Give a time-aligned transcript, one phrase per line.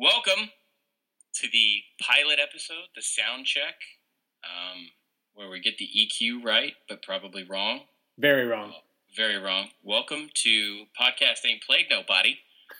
[0.00, 0.48] Welcome
[1.34, 3.74] to the pilot episode, the sound check,
[4.42, 4.92] um,
[5.34, 7.80] where we get the EQ right, but probably wrong.
[8.16, 8.72] Very wrong.
[9.14, 9.68] Very wrong.
[9.84, 12.38] Welcome to Podcast Ain't Played Nobody.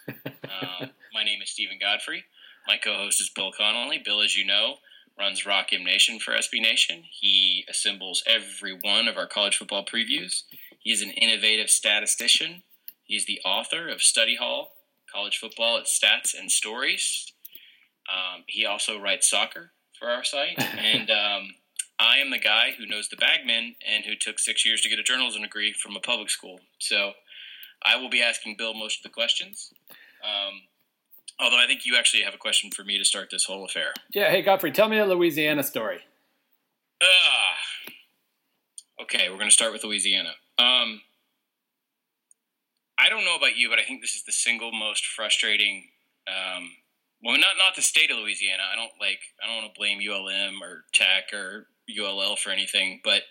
[0.62, 2.24] Um, my name is Stephen Godfrey.
[2.66, 4.00] My co host is Bill Connolly.
[4.04, 4.76] Bill, as you know,
[5.18, 7.04] runs Rock M Nation for SB Nation.
[7.10, 10.42] He assembles every one of our college football previews.
[10.78, 12.62] He is an innovative statistician.
[13.04, 14.72] He's the author of Study Hall,
[15.12, 17.32] College Football at Stats and Stories.
[18.08, 20.58] Um, he also writes soccer for our site.
[20.58, 21.54] and um,
[21.98, 24.98] I am the guy who knows the bagman and who took six years to get
[24.98, 26.60] a journalism degree from a public school.
[26.78, 27.12] So
[27.84, 29.72] I will be asking Bill most of the questions.
[30.24, 30.62] Um,
[31.38, 33.92] although I think you actually have a question for me to start this whole affair.
[34.10, 34.30] Yeah.
[34.30, 36.00] Hey, Godfrey, tell me a Louisiana story.
[37.02, 37.56] Ah.
[39.02, 40.32] Okay, we're going to start with Louisiana.
[40.58, 41.00] Um,
[43.00, 45.88] I don't know about you, but I think this is the single most frustrating.
[46.28, 46.70] Um,
[47.24, 48.62] well, not not the state of Louisiana.
[48.70, 49.20] I don't like.
[49.42, 53.22] I don't want to blame ULM or Tech or ULL for anything, but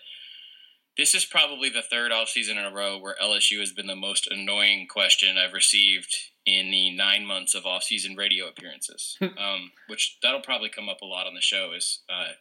[0.96, 3.96] this is probably the third off season in a row where LSU has been the
[3.96, 6.14] most annoying question I've received
[6.44, 9.16] in the nine months of off season radio appearances.
[9.20, 11.72] um, which that'll probably come up a lot on the show.
[11.76, 12.32] Is uh,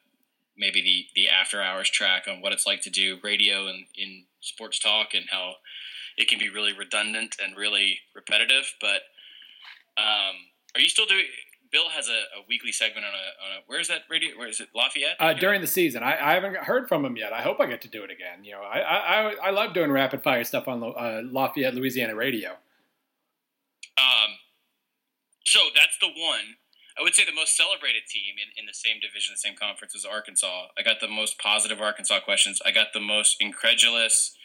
[0.58, 4.26] maybe the the after hours track on what it's like to do radio and in
[4.42, 5.56] sports talk and how
[6.20, 8.75] it can be really redundant and really repetitive.
[8.80, 9.02] But
[9.98, 10.36] um,
[10.76, 11.23] are you still doing?
[11.72, 14.38] Bill has a, a, weekly segment on a, on a where is that radio?
[14.38, 14.70] Where is it?
[14.76, 15.16] Lafayette?
[15.20, 17.31] Uh, during the season, I, I, haven't heard from him yet.
[17.31, 18.44] I hope I get to do it again.
[18.44, 22.52] You know, I I, I love doing rapid fire stuff on uh, Lafayette, Louisiana radio.
[23.98, 24.38] Um,
[25.45, 26.58] so that's the one.
[26.98, 29.95] I would say the most celebrated team in, in the same division, the same conference
[29.95, 30.67] as Arkansas.
[30.78, 32.61] I got the most positive Arkansas questions.
[32.66, 34.36] I got the most incredulous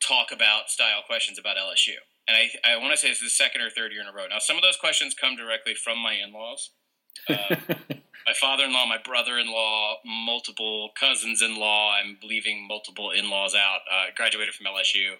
[0.00, 1.94] talk about style questions about LSU.
[2.28, 4.26] And I, I want to say it's the second or third year in a row.
[4.28, 6.70] Now, some of those questions come directly from my in laws.
[7.28, 7.56] Uh,
[8.26, 11.94] my father in law, my brother in law, multiple cousins in law.
[11.94, 13.80] I'm leaving multiple in laws out.
[13.90, 15.12] Uh, graduated from LSU.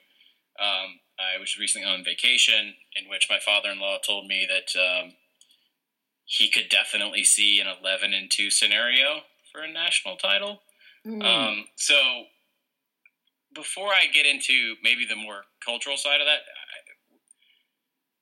[0.59, 4.79] Um, I was recently on vacation, in which my father in law told me that
[4.79, 5.13] um,
[6.25, 9.21] he could definitely see an 11 and 2 scenario
[9.53, 10.63] for a national title.
[11.07, 11.23] Mm.
[11.23, 11.95] Um, so
[13.57, 16.41] before I get into maybe the more cultural side of that,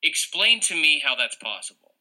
[0.02, 1.92] explain to me how that's possible.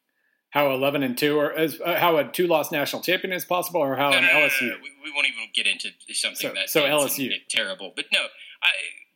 [0.52, 3.96] How eleven and two, or as, uh, how a two-loss national champion is possible, or
[3.96, 4.70] how no, an no, LSU?
[4.70, 7.92] No, we, we, won't even get into something so, that so LSU terrible.
[7.96, 8.20] But no,
[8.62, 8.70] I,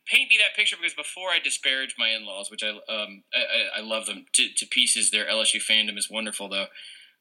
[0.08, 3.80] paint me that picture because before I disparage my in-laws, which I um I, I
[3.82, 5.12] love them to, to, pieces.
[5.12, 6.66] Their LSU fandom is wonderful, though.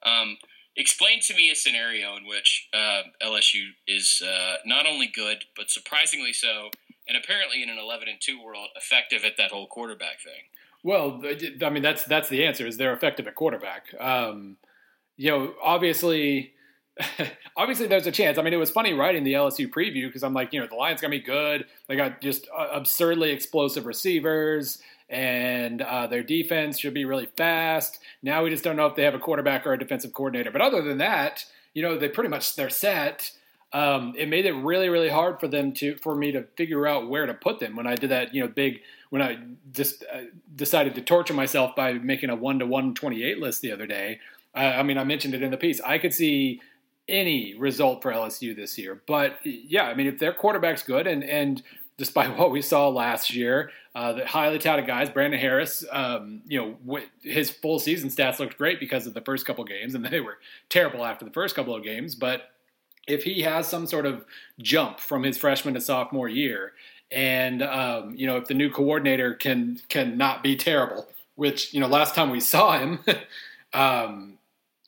[0.04, 0.38] Um,
[0.76, 5.70] explain to me a scenario in which uh, LSU is uh, not only good but
[5.70, 6.70] surprisingly so
[7.08, 10.44] and apparently in an 11 and 2 world effective at that whole quarterback thing.
[10.84, 11.22] Well
[11.64, 13.94] i mean that's that's the answer is they're effective at quarterback.
[14.00, 14.58] Um,
[15.16, 16.54] you know obviously
[17.58, 18.38] obviously there's a chance.
[18.38, 20.76] I mean it was funny writing the lsu preview because i'm like you know the
[20.76, 21.66] lions gonna be good.
[21.88, 24.80] They got just uh, absurdly explosive receivers
[25.10, 28.00] and uh, their defense should be really fast.
[28.22, 30.52] Now we just don't know if they have a quarterback or a defensive coordinator.
[30.52, 33.32] But other than that you know they pretty much they're set
[33.74, 37.10] um, it made it really really hard for them to for me to figure out
[37.10, 39.38] where to put them when I did that you know big when I
[39.72, 40.22] just uh,
[40.56, 43.86] decided to torture myself by making a one to one twenty eight list the other
[43.86, 44.20] day.
[44.56, 45.82] Uh, I mean I mentioned it in the piece.
[45.82, 46.62] I could see
[47.10, 51.24] any result for LSU this year, but yeah, I mean if their quarterback's good and
[51.24, 51.62] and
[51.98, 56.78] despite what we saw last year, uh, the highly touted guys, Brandon Harris, um, you
[56.86, 60.22] know, his full season stats looked great because of the first couple games, and they
[60.22, 60.38] were
[60.70, 62.52] terrible after the first couple of games, but
[63.08, 64.26] if he has some sort of
[64.60, 66.74] jump from his freshman to sophomore year,
[67.10, 71.80] and um, you know if the new coordinator can can not be terrible, which you
[71.80, 73.00] know last time we saw him,
[73.74, 74.38] um,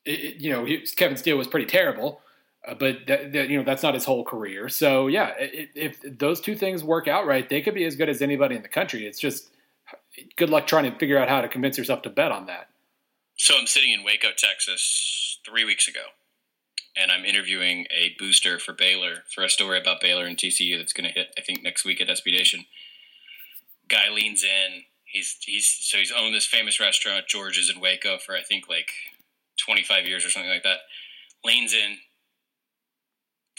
[0.06, 2.22] it, you know he, Kevin Steele was pretty terrible,
[2.68, 4.68] uh, but that, that, you know that's not his whole career.
[4.68, 8.10] So yeah, it, if those two things work out right, they could be as good
[8.10, 9.08] as anybody in the country.
[9.08, 9.50] It's just
[10.36, 12.70] good luck trying to figure out how to convince yourself to bet on that.
[13.38, 16.02] So I'm sitting in Waco, Texas, three weeks ago
[16.96, 20.94] and I'm interviewing a booster for Baylor for a story about Baylor and TCU that's
[20.94, 22.66] going to hit, I think, next week at SB Nation.
[23.88, 24.84] Guy leans in.
[25.06, 28.92] He's he's so he's owned this famous restaurant, George's in Waco, for I think like
[29.66, 30.80] 25 years or something like that.
[31.44, 31.98] Leans in,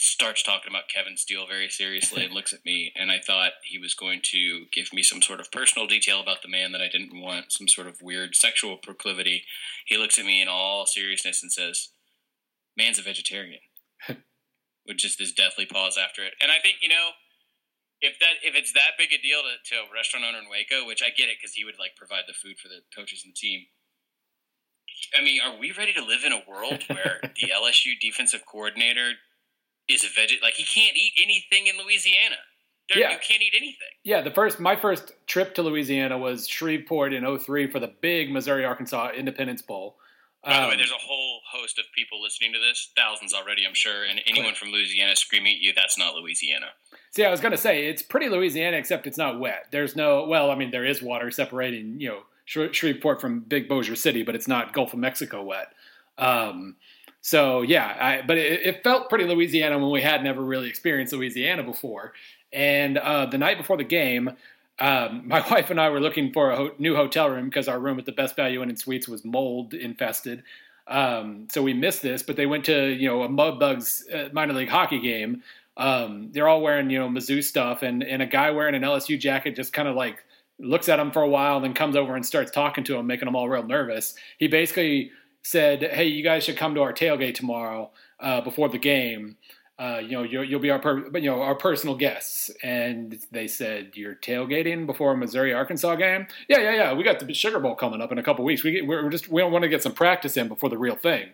[0.01, 3.77] starts talking about Kevin Steele very seriously, and looks at me, and I thought he
[3.77, 6.87] was going to give me some sort of personal detail about the man that I
[6.87, 9.43] didn't want, some sort of weird sexual proclivity.
[9.85, 11.89] He looks at me in all seriousness and says
[12.77, 13.59] man's a vegetarian.
[14.87, 16.33] With just this deathly pause after it.
[16.41, 17.13] And I think, you know,
[18.01, 20.87] if that if it's that big a deal to, to a restaurant owner in Waco,
[20.87, 23.31] which I get it because he would like provide the food for the coaches and
[23.31, 23.69] the team,
[25.17, 29.13] I mean, are we ready to live in a world where the LSU defensive coordinator
[29.87, 30.31] is a veg?
[30.41, 32.41] Like he can't eat anything in Louisiana.
[32.89, 33.11] There, Yeah.
[33.11, 33.93] You can't eat anything.
[34.03, 38.31] Yeah, the first my first trip to Louisiana was Shreveport in 03 for the big
[38.31, 39.97] Missouri Arkansas Independence Bowl.
[40.43, 43.65] By the way, Um, there's a whole host of people listening to this, thousands already,
[43.65, 46.67] I'm sure, and anyone from Louisiana screaming at you, that's not Louisiana.
[47.11, 49.67] See, I was going to say it's pretty Louisiana, except it's not wet.
[49.71, 53.69] There's no, well, I mean, there is water separating, you know, Shre- Shreveport from Big
[53.69, 55.73] Bossier City, but it's not Gulf of Mexico wet.
[56.17, 56.75] Um,
[57.21, 61.13] so yeah, I, but it, it felt pretty Louisiana when we had never really experienced
[61.13, 62.13] Louisiana before.
[62.51, 64.31] And uh, the night before the game,
[64.81, 67.79] um, my wife and I were looking for a ho- new hotel room because our
[67.79, 70.43] room at the Best Value Inn and Suites was mold infested.
[70.87, 74.53] Um, so we missed this, but they went to you know a Mudbugs uh, minor
[74.53, 75.43] league hockey game.
[75.77, 79.17] Um, they're all wearing you know Mizzou stuff, and and a guy wearing an LSU
[79.17, 80.23] jacket just kind of like
[80.59, 83.07] looks at them for a while, and then comes over and starts talking to them,
[83.07, 84.15] making them all real nervous.
[84.37, 85.11] He basically
[85.43, 89.37] said, "Hey, you guys should come to our tailgate tomorrow uh, before the game."
[89.81, 92.51] Uh, you know, you'll, you'll be our, per, you know, our personal guests.
[92.61, 96.27] And they said, you're tailgating before a Missouri Arkansas game?
[96.47, 96.93] Yeah, yeah, yeah.
[96.93, 98.63] We got the Sugar Bowl coming up in a couple weeks.
[98.63, 101.29] We get, we're just we want to get some practice in before the real thing.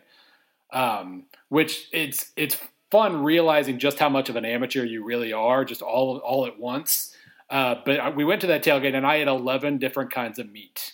[0.71, 2.57] Um, which it's it's
[2.89, 6.57] fun realizing just how much of an amateur you really are, just all all at
[6.57, 7.13] once.
[7.49, 10.93] Uh, but we went to that tailgate and I had eleven different kinds of meat.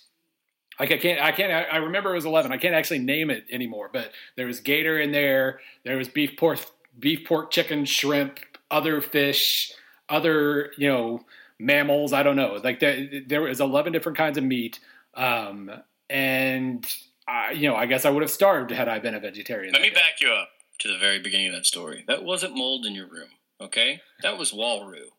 [0.79, 1.51] Like I can't, I can't.
[1.51, 2.51] I remember it was eleven.
[2.51, 3.91] I can't actually name it anymore.
[3.93, 5.59] But there was gator in there.
[5.83, 6.59] There was beef, pork,
[6.97, 8.39] beef, pork, chicken, shrimp,
[8.71, 9.71] other fish,
[10.09, 11.25] other you know
[11.59, 12.13] mammals.
[12.13, 12.59] I don't know.
[12.63, 14.79] Like there, there was eleven different kinds of meat.
[15.15, 15.71] Um,
[16.09, 16.85] and
[17.27, 19.73] I, you know, I guess I would have starved had I been a vegetarian.
[19.73, 19.95] Let me day.
[19.95, 20.49] back you up
[20.79, 22.03] to the very beginning of that story.
[22.07, 23.29] That wasn't mold in your room,
[23.61, 24.01] okay?
[24.21, 25.09] That was Walroo.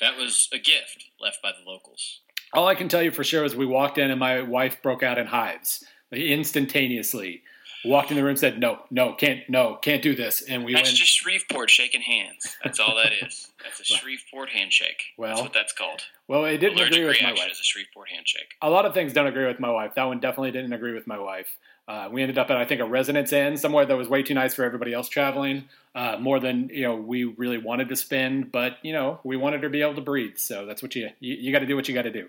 [0.00, 2.20] That was a gift left by the locals.
[2.52, 5.02] All I can tell you for sure is we walked in and my wife broke
[5.02, 7.42] out in hives like, instantaneously.
[7.84, 10.88] Walked in the room, said, "No, no, can't, no, can't do this," and we That's
[10.88, 10.96] went.
[10.96, 12.56] just Shreveport shaking hands.
[12.64, 13.52] That's all that is.
[13.62, 15.00] That's a Shreveport handshake.
[15.16, 16.02] Well, that's what that's called.
[16.26, 17.52] well, it didn't Allergic agree with my wife.
[17.52, 18.48] is a Shreveport handshake.
[18.62, 19.94] A lot of things don't agree with my wife.
[19.94, 21.56] That one definitely didn't agree with my wife.
[21.86, 24.34] Uh, we ended up at I think a residence inn somewhere that was way too
[24.34, 28.50] nice for everybody else traveling, uh, more than you know we really wanted to spend.
[28.50, 31.10] But you know we wanted her to be able to breathe, so that's what you
[31.20, 32.28] you, you got to do what you got to do.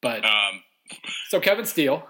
[0.00, 0.62] But Um,
[1.28, 2.06] so Kevin Steele,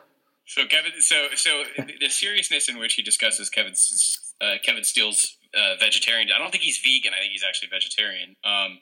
[0.49, 1.62] so Kevin, so so
[2.00, 6.31] the seriousness in which he discusses Kevin's uh, Kevin Steele's uh, vegetarian.
[6.35, 7.12] I don't think he's vegan.
[7.15, 8.31] I think he's actually vegetarian.
[8.45, 8.81] Um,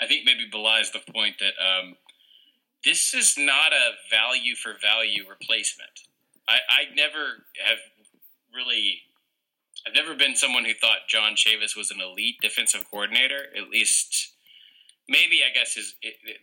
[0.00, 1.96] I think maybe belies the point that um,
[2.84, 6.08] this is not a value for value replacement.
[6.48, 7.78] I, I never have
[8.54, 9.00] really.
[9.86, 13.46] I've never been someone who thought John Chavis was an elite defensive coordinator.
[13.56, 14.34] At least,
[15.08, 15.94] maybe I guess his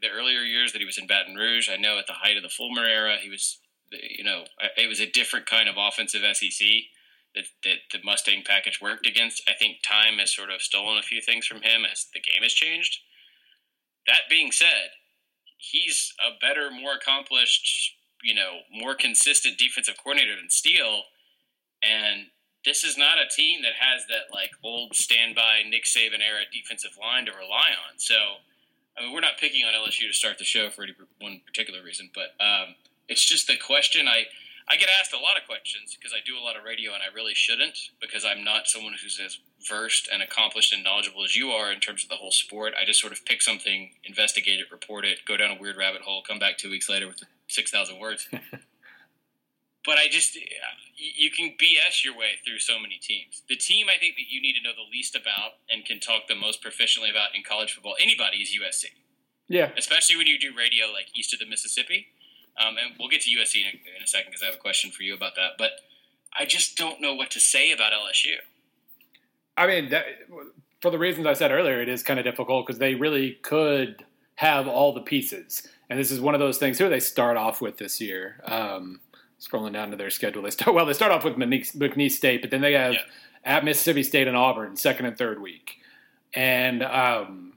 [0.02, 1.70] the earlier years that he was in Baton Rouge.
[1.70, 3.60] I know at the height of the Fulmer era, he was,
[3.92, 4.46] you know,
[4.78, 6.68] it was a different kind of offensive SEC
[7.36, 9.44] that, that the Mustang package worked against.
[9.48, 12.44] I think time has sort of stolen a few things from him as the game
[12.44, 13.00] has changed.
[14.08, 14.92] That being said,
[15.58, 21.04] he's a better, more accomplished, you know, more consistent defensive coordinator than Steele.
[21.84, 22.28] And
[22.66, 26.98] this is not a team that has that like old standby Nick Saban era defensive
[27.00, 27.98] line to rely on.
[27.98, 28.16] So,
[28.98, 31.84] I mean, we're not picking on LSU to start the show for any one particular
[31.84, 32.76] reason, but um,
[33.10, 34.08] it's just the question.
[34.08, 34.26] I
[34.72, 37.02] I get asked a lot of questions because I do a lot of radio, and
[37.02, 41.36] I really shouldn't because I'm not someone who's as versed and accomplished and knowledgeable as
[41.36, 42.74] you are in terms of the whole sport.
[42.80, 46.04] I just sort of pick something, investigate it, report it, go down a weird rabbit
[46.04, 48.28] hole, come back two weeks later with six thousand words.
[49.86, 50.38] but I just
[50.96, 53.42] you can BS your way through so many teams.
[53.50, 56.28] The team I think that you need to know the least about and can talk
[56.28, 58.86] the most proficiently about in college football, anybody is USC.
[59.48, 62.08] yeah, Especially when you do radio like east of the Mississippi.
[62.60, 64.60] Um, and we'll get to USC in a, in a second because I have a
[64.60, 65.52] question for you about that.
[65.58, 65.72] But
[66.38, 68.36] I just don't know what to say about LSU.
[69.58, 70.06] I mean, that,
[70.82, 74.06] for the reasons I said earlier, it is kind of difficult because they really could
[74.36, 76.78] have all the pieces, and this is one of those things.
[76.80, 78.42] Who they start off with this year?
[78.46, 79.02] Um,
[79.42, 80.86] scrolling down to their schedule, they start well.
[80.86, 83.00] They start off with McNeese, McNeese State, but then they have Yeah.
[83.44, 85.80] at Mississippi State and Auburn, second and third week,
[86.34, 87.49] and um,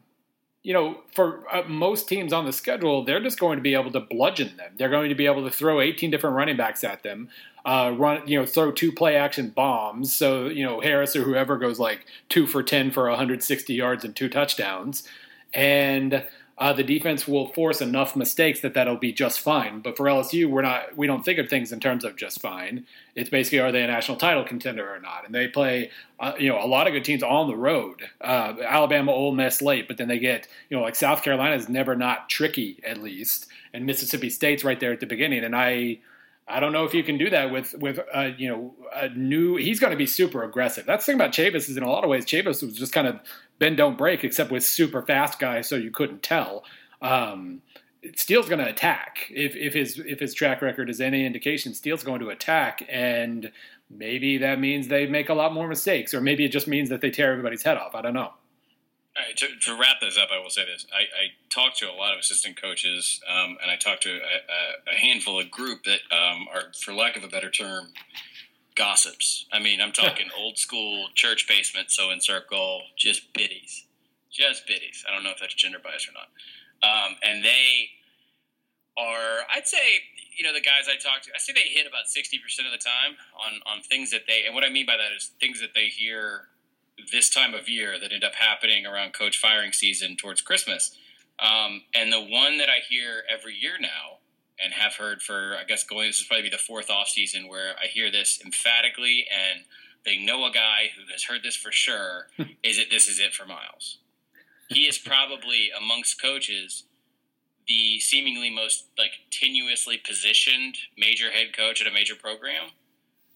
[0.63, 3.91] you know, for uh, most teams on the schedule, they're just going to be able
[3.91, 4.73] to bludgeon them.
[4.77, 7.29] They're going to be able to throw 18 different running backs at them,
[7.65, 10.15] uh, run, you know, throw two play action bombs.
[10.15, 14.15] So, you know, Harris or whoever goes like two for 10 for 160 yards and
[14.15, 15.07] two touchdowns.
[15.53, 16.25] And
[16.63, 19.81] uh, the defense will force enough mistakes that that'll be just fine.
[19.81, 22.87] But for LSU, we're not, we don't think of things in terms of just fine.
[23.17, 25.27] It's basically, are they a national title contender or not?
[25.27, 25.91] And they play,
[26.21, 28.09] uh, you know, a lot of good teams on the road.
[28.21, 31.69] Uh, Alabama, Ole Miss late, but then they get, you know, like South Carolina is
[31.69, 35.43] never not tricky at least, and Mississippi State's right there at the beginning.
[35.43, 35.99] And I,
[36.49, 39.57] I don't know if you can do that with with uh, you know a new.
[39.57, 40.85] He's going to be super aggressive.
[40.85, 43.07] That's the thing about Chavis is in a lot of ways Chavis was just kind
[43.07, 43.21] of
[43.59, 46.65] bend don't break, except with super fast guys, so you couldn't tell.
[47.01, 47.63] Um,
[48.17, 51.75] Steele's going to attack if, if his if his track record is any indication.
[51.75, 53.53] Steele's going to attack, and
[53.89, 57.01] maybe that means they make a lot more mistakes, or maybe it just means that
[57.01, 57.95] they tear everybody's head off.
[57.95, 58.33] I don't know.
[59.15, 61.93] Right, to, to, wrap this up, I will say this: I, I talked to a
[61.93, 66.01] lot of assistant coaches, um, and I talked to a, a, handful of group that
[66.11, 67.89] um, are, for lack of a better term,
[68.75, 69.45] gossips.
[69.53, 73.85] I mean, I'm talking old school church basement, sewing circle, just biddies,
[74.31, 75.05] just biddies.
[75.07, 76.31] I don't know if that's gender bias or not.
[76.83, 77.91] Um, and they
[78.97, 80.01] are, I'd say,
[80.37, 82.79] you know, the guys I talk to, I say they hit about 60% of the
[82.79, 85.75] time on, on things that they, and what I mean by that is things that
[85.75, 86.49] they hear
[87.13, 90.97] this time of year that end up happening around coach firing season towards Christmas.
[91.39, 94.19] Um, and the one that I hear every year now
[94.63, 97.75] and have heard for, I guess, going, this is probably the fourth off season where
[97.83, 99.65] I hear this emphatically and
[100.05, 102.29] they know a guy who has heard this for sure
[102.63, 103.99] is that this is it for Miles.
[104.69, 106.85] He is probably amongst coaches
[107.69, 112.71] the seemingly most like tenuously positioned major head coach at a major program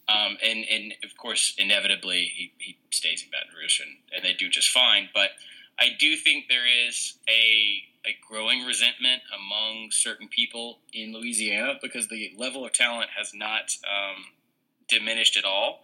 [0.08, 4.34] um, and, and of course, inevitably, he, he stays in Baton Rouge and, and they
[4.34, 5.08] do just fine.
[5.12, 5.30] But
[5.78, 12.08] I do think there is a, a growing resentment among certain people in Louisiana because
[12.08, 14.26] the level of talent has not um,
[14.88, 15.80] diminished at all.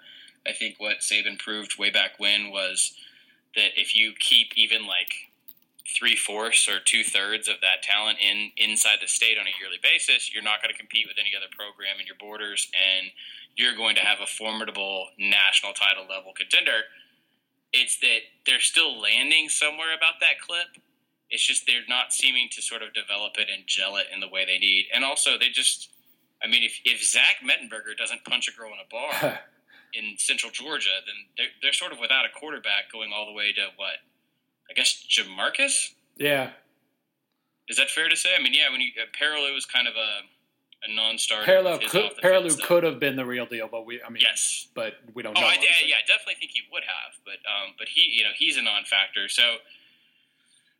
[0.46, 2.94] I think what Saban proved way back when was
[3.54, 5.30] that if you keep even like
[5.98, 9.78] three fourths or two thirds of that talent in inside the state on a yearly
[9.82, 13.10] basis, you're not going to compete with any other program in your borders, and
[13.56, 16.88] you're going to have a formidable national title level contender.
[17.72, 20.82] It's that they're still landing somewhere about that clip.
[21.30, 24.28] It's just they're not seeming to sort of develop it and gel it in the
[24.28, 24.86] way they need.
[24.94, 25.90] And also, they just,
[26.42, 29.40] I mean, if, if Zach Mettenberger doesn't punch a girl in a bar
[29.94, 33.52] in central Georgia, then they're, they're sort of without a quarterback going all the way
[33.52, 33.96] to what?
[34.70, 35.94] I guess JaMarcus?
[36.16, 36.50] Yeah.
[37.68, 38.30] Is that fair to say?
[38.38, 40.20] I mean, yeah, when you, uh, Perrilloux was kind of a
[40.84, 41.50] a non-starter.
[41.50, 44.94] Perrilloux could Perrilloux could have been the real deal, but we I mean yes, but
[45.14, 45.46] we don't oh, know.
[45.46, 45.54] I,
[45.86, 48.62] yeah, I definitely think he would have, but um, but he you know he's a
[48.62, 49.28] non-factor.
[49.28, 49.42] So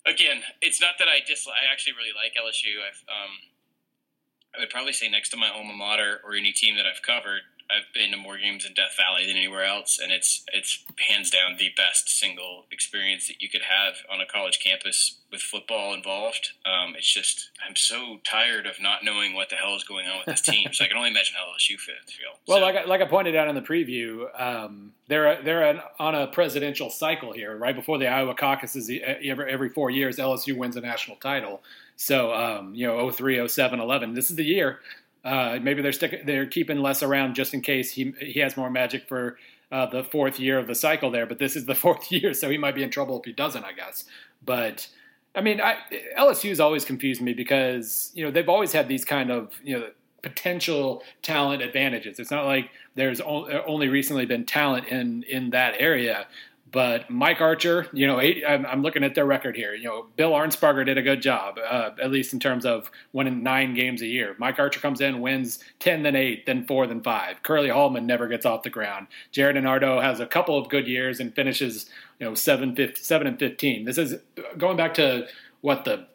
[0.06, 1.56] again, it's not that I dislike.
[1.56, 2.82] I actually really like LSU.
[2.82, 3.32] I've um,
[4.54, 7.42] I would probably say next to my alma mater or any team that I've covered,
[7.72, 11.30] I've been to more games in Death Valley than anywhere else, and it's it's hands
[11.30, 15.94] down the best single experience that you could have on a college campus with football
[15.94, 16.50] involved.
[16.66, 20.18] Um, it's just I'm so tired of not knowing what the hell is going on
[20.18, 20.68] with this team.
[20.72, 22.32] so I can only imagine how LSU fans feel.
[22.46, 25.80] Well, so, like I, like I pointed out in the preview, um, they're they're an,
[25.98, 27.56] on a presidential cycle here.
[27.56, 31.62] Right before the Iowa caucuses, every every four years, LSU wins a national title.
[31.96, 34.14] So um, you know, 03, 07, 11.
[34.14, 34.80] This is the year.
[35.24, 38.70] Uh, maybe they're sticking, they're keeping less around just in case he he has more
[38.70, 39.38] magic for
[39.70, 41.26] uh, the fourth year of the cycle there.
[41.26, 43.64] But this is the fourth year, so he might be in trouble if he doesn't,
[43.64, 44.04] I guess.
[44.44, 44.88] But
[45.34, 45.76] I mean, I,
[46.18, 49.86] LSU's always confused me because you know they've always had these kind of you know
[50.22, 52.18] potential talent advantages.
[52.18, 56.26] It's not like there's only recently been talent in in that area.
[56.72, 59.74] But Mike Archer, you know, eight, I'm, looking at their record here.
[59.74, 63.42] You know, Bill Arnsparger did a good job, uh, at least in terms of winning
[63.42, 64.34] nine games a year.
[64.38, 67.42] Mike Archer comes in, wins ten, then eight, then four, then five.
[67.42, 69.08] Curly Hallman never gets off the ground.
[69.32, 73.26] Gerry DiNardo has a couple of good years and finishes, you know, seven, 50, seven
[73.26, 73.84] and fifteen.
[73.84, 74.16] This is
[74.56, 75.28] going back to
[75.60, 76.06] what the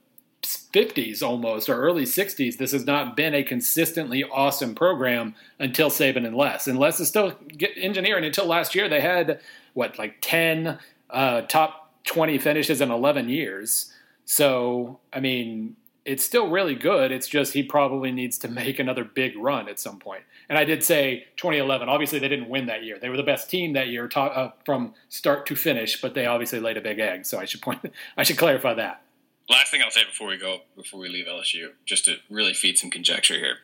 [0.44, 6.26] 50s almost or early 60s, this has not been a consistently awesome program until Saban
[6.26, 6.68] and Les.
[6.68, 7.34] And Les is still
[7.76, 8.24] engineering.
[8.24, 9.40] Until last year, they had
[9.78, 10.80] what like 10
[11.12, 13.94] uh, top 20 finishes in 11 years.
[14.26, 17.12] So, I mean, it's still really good.
[17.12, 20.24] It's just he probably needs to make another big run at some point.
[20.50, 21.88] And I did say 2011.
[21.90, 22.98] Obviously, they didn't win that year.
[23.00, 26.26] They were the best team that year ta- uh, from start to finish, but they
[26.26, 27.26] obviously laid a big egg.
[27.28, 27.80] So I should point.
[28.18, 29.04] I should clarify that.
[29.48, 32.80] Last thing I'll say before we go, before we leave LSU, just to really feed
[32.80, 33.58] some conjecture here.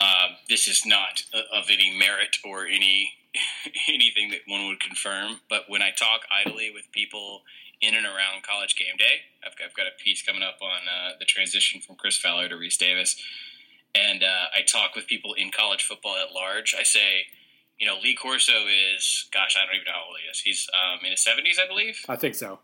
[0.00, 1.22] Um, this is not
[1.54, 3.12] of any merit or any
[3.88, 5.40] anything that one would confirm.
[5.48, 7.42] But when I talk idly with people
[7.80, 11.12] in and around college game day, I've, I've got a piece coming up on uh,
[11.18, 13.20] the transition from Chris Fowler to Rece Davis.
[13.94, 16.74] And uh, I talk with people in college football at large.
[16.78, 17.26] I say,
[17.78, 18.52] you know, Lee Corso
[18.94, 20.40] is, gosh, I don't even know how old he is.
[20.40, 22.00] He's um, in his 70s, I believe.
[22.08, 22.60] I think so.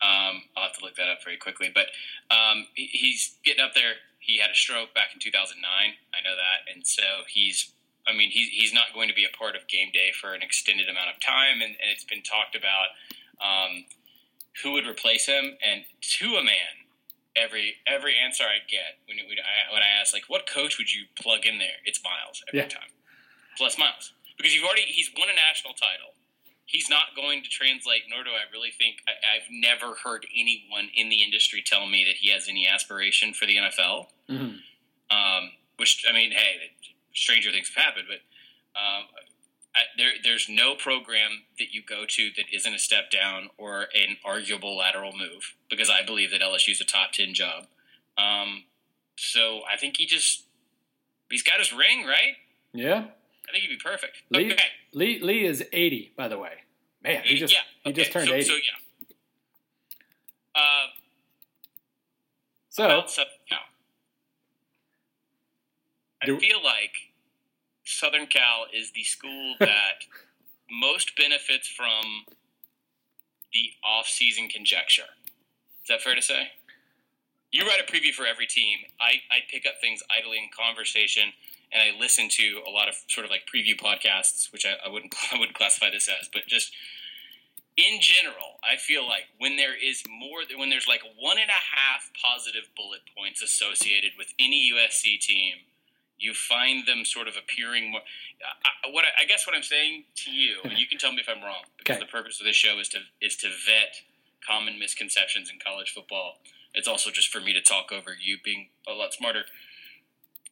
[0.00, 1.70] Um, I'll have to look that up very quickly.
[1.72, 1.86] But
[2.34, 3.94] um, he's getting up there.
[4.18, 5.60] He had a stroke back in 2009.
[5.66, 6.72] I know that.
[6.72, 7.72] And so he's
[8.06, 10.42] I mean, he's, he's not going to be a part of game day for an
[10.42, 12.90] extended amount of time, and, and it's been talked about
[13.40, 13.84] um,
[14.62, 15.56] who would replace him.
[15.62, 15.84] And
[16.18, 16.82] to a man,
[17.36, 20.92] every every answer I get when when I, when I ask like what coach would
[20.92, 22.68] you plug in there, it's Miles every Yeah.
[22.68, 22.90] time.
[23.56, 26.12] Plus Miles because you've already he's won a national title.
[26.66, 30.88] He's not going to translate, nor do I really think I, I've never heard anyone
[30.94, 34.08] in the industry tell me that he has any aspiration for the NFL.
[34.28, 34.58] Mhm.
[35.10, 36.70] Um, which I mean, hey,
[37.14, 38.18] stranger things have happened, but
[38.78, 39.04] um,
[39.74, 43.82] I, there, there's no program that you go to that isn't a step down or
[43.94, 47.66] an arguable lateral move because I believe that LSU is a top ten job.
[48.18, 48.64] Um,
[49.16, 50.44] so I think he just
[51.30, 52.34] he's got his ring right.
[52.72, 53.04] Yeah.
[53.48, 54.22] I think he'd be perfect.
[54.30, 54.64] Lee, Okay,
[54.94, 56.52] Lee Lee is 80, by the way.
[57.02, 58.44] Man, he just yeah, he just turned so, 80.
[58.44, 58.60] So yeah.
[60.54, 60.86] Uh,
[62.68, 63.58] So, Southern Cal.
[66.22, 67.12] I Do- feel like
[67.84, 70.04] Southern Cal is the school that
[70.70, 72.24] most benefits from
[73.52, 75.10] the off-season conjecture.
[75.82, 76.48] Is that fair to say?
[77.50, 78.78] You write a preview for every team.
[78.98, 81.24] I, I pick up things idly in conversation,
[81.70, 84.90] and I listen to a lot of sort of like preview podcasts, which I, I
[84.90, 86.72] wouldn't I wouldn't classify this as, but just
[87.76, 91.52] in general, I feel like when there is more, when there's like one and a
[91.52, 95.54] half positive bullet points associated with any USC team,
[96.22, 98.00] you find them sort of appearing more.
[98.84, 101.20] I, what I, I guess what I'm saying to you, and you can tell me
[101.20, 102.06] if I'm wrong, because Okay.
[102.06, 103.96] the purpose of this show is to is to vet
[104.46, 106.38] common misconceptions in college football.
[106.74, 109.44] It's also just for me to talk over you being a lot smarter.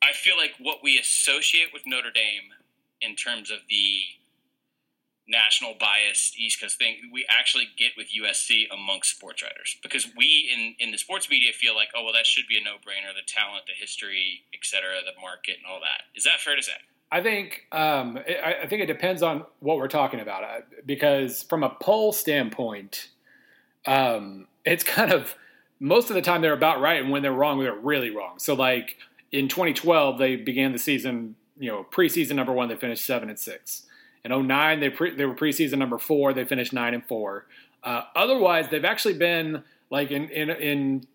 [0.02, 2.52] I feel like what we associate with Notre Dame
[3.00, 4.00] in terms of the
[5.30, 10.50] national bias East Coast thing, we actually get with USC amongst sports writers because we
[10.52, 13.14] in in the sports media feel like, oh well, that should be a no brainer.
[13.14, 16.02] The talent, the history, et cetera, the market, and all that.
[16.14, 16.72] Is that fair to say?
[17.12, 20.44] I think um, I, I think it depends on what we're talking about
[20.84, 23.08] because from a poll standpoint,
[23.86, 25.34] um, it's kind of
[25.80, 28.38] most of the time they're about right, and when they're wrong, they're really wrong.
[28.38, 28.96] So like
[29.32, 33.38] in 2012, they began the season, you know, preseason number one, they finished seven and
[33.38, 33.86] six.
[34.24, 37.46] In 09, they pre, they were preseason number four, they finished nine and four.
[37.82, 41.06] Uh, otherwise, they've actually been like in in in.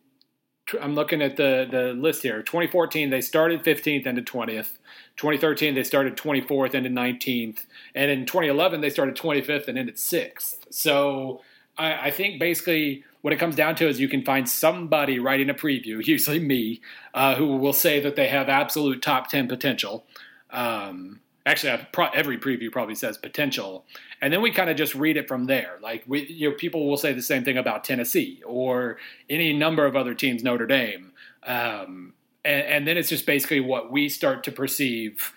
[0.81, 2.41] I'm looking at the the list here.
[2.41, 4.71] 2014, they started 15th, ended 20th.
[5.17, 10.65] 2013, they started 24th, ended 19th, and in 2011, they started 25th and ended sixth.
[10.71, 11.41] So
[11.77, 15.49] I, I think basically what it comes down to is you can find somebody writing
[15.49, 16.81] a preview, usually me,
[17.13, 20.05] uh, who will say that they have absolute top 10 potential.
[20.51, 23.85] Um, actually, pro- every preview probably says potential,
[24.21, 25.77] and then we kind of just read it from there.
[25.81, 28.97] Like we, you know, people will say the same thing about Tennessee or
[29.29, 31.11] any number of other teams, Notre Dame.
[31.45, 35.33] Um, and, and then it's just basically what we start to perceive.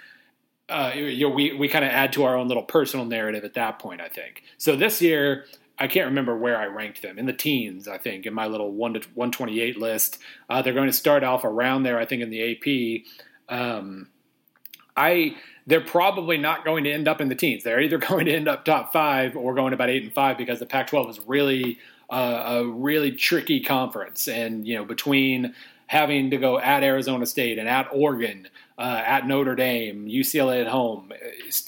[0.68, 3.54] Uh, you know, we we kind of add to our own little personal narrative at
[3.54, 4.00] that point.
[4.00, 4.76] I think so.
[4.76, 5.44] This year,
[5.78, 7.88] I can't remember where I ranked them in the teens.
[7.88, 10.18] I think in my little one to one twenty eight list,
[10.50, 11.98] uh, they're going to start off around there.
[11.98, 13.04] I think in the AP.
[13.48, 14.08] Um,
[14.94, 15.36] I
[15.68, 17.62] they're probably not going to end up in the teens.
[17.62, 20.58] They're either going to end up top five or going about eight and five because
[20.58, 21.78] the Pac-12 is really
[22.10, 25.54] uh, a really tricky conference, and you know between
[25.88, 30.68] having to go at Arizona State and at Oregon, uh, at Notre Dame, UCLA at
[30.68, 31.12] home,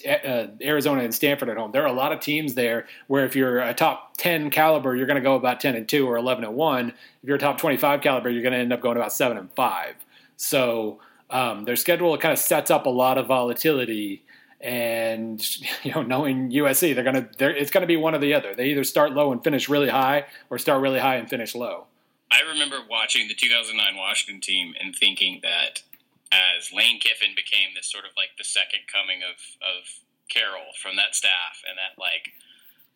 [0.06, 1.72] uh, Arizona and Stanford at home.
[1.72, 5.06] There are a lot of teams there where if you're a top 10 caliber, you're
[5.06, 6.88] going to go about 10 and 2 or 11 and 1.
[6.88, 9.50] If you're a top 25 caliber, you're going to end up going about 7 and
[9.52, 9.94] 5.
[10.36, 11.00] So
[11.30, 14.24] um, their schedule kind of sets up a lot of volatility.
[14.60, 15.42] And
[15.82, 18.54] you know, knowing USC, they're gonna, they're, it's gonna be one or the other.
[18.54, 21.86] They either start low and finish really high, or start really high and finish low.
[22.30, 25.82] I remember watching the 2009 Washington team and thinking that
[26.30, 29.82] as Lane Kiffin became this sort of like the second coming of, of
[30.28, 32.30] Carroll from that staff and that like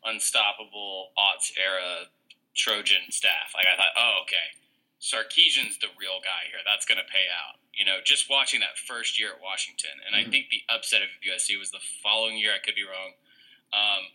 [0.04, 2.06] unstoppable aughts era
[2.54, 4.54] Trojan staff, like I thought, oh, okay,
[5.04, 6.64] Sarkisian's the real guy here.
[6.64, 7.60] That's going to pay out.
[7.76, 10.00] You know, just watching that first year at Washington.
[10.06, 10.20] And Mhm.
[10.26, 12.54] I think the upset of USC was the following year.
[12.54, 13.12] I could be wrong.
[13.72, 14.12] Um,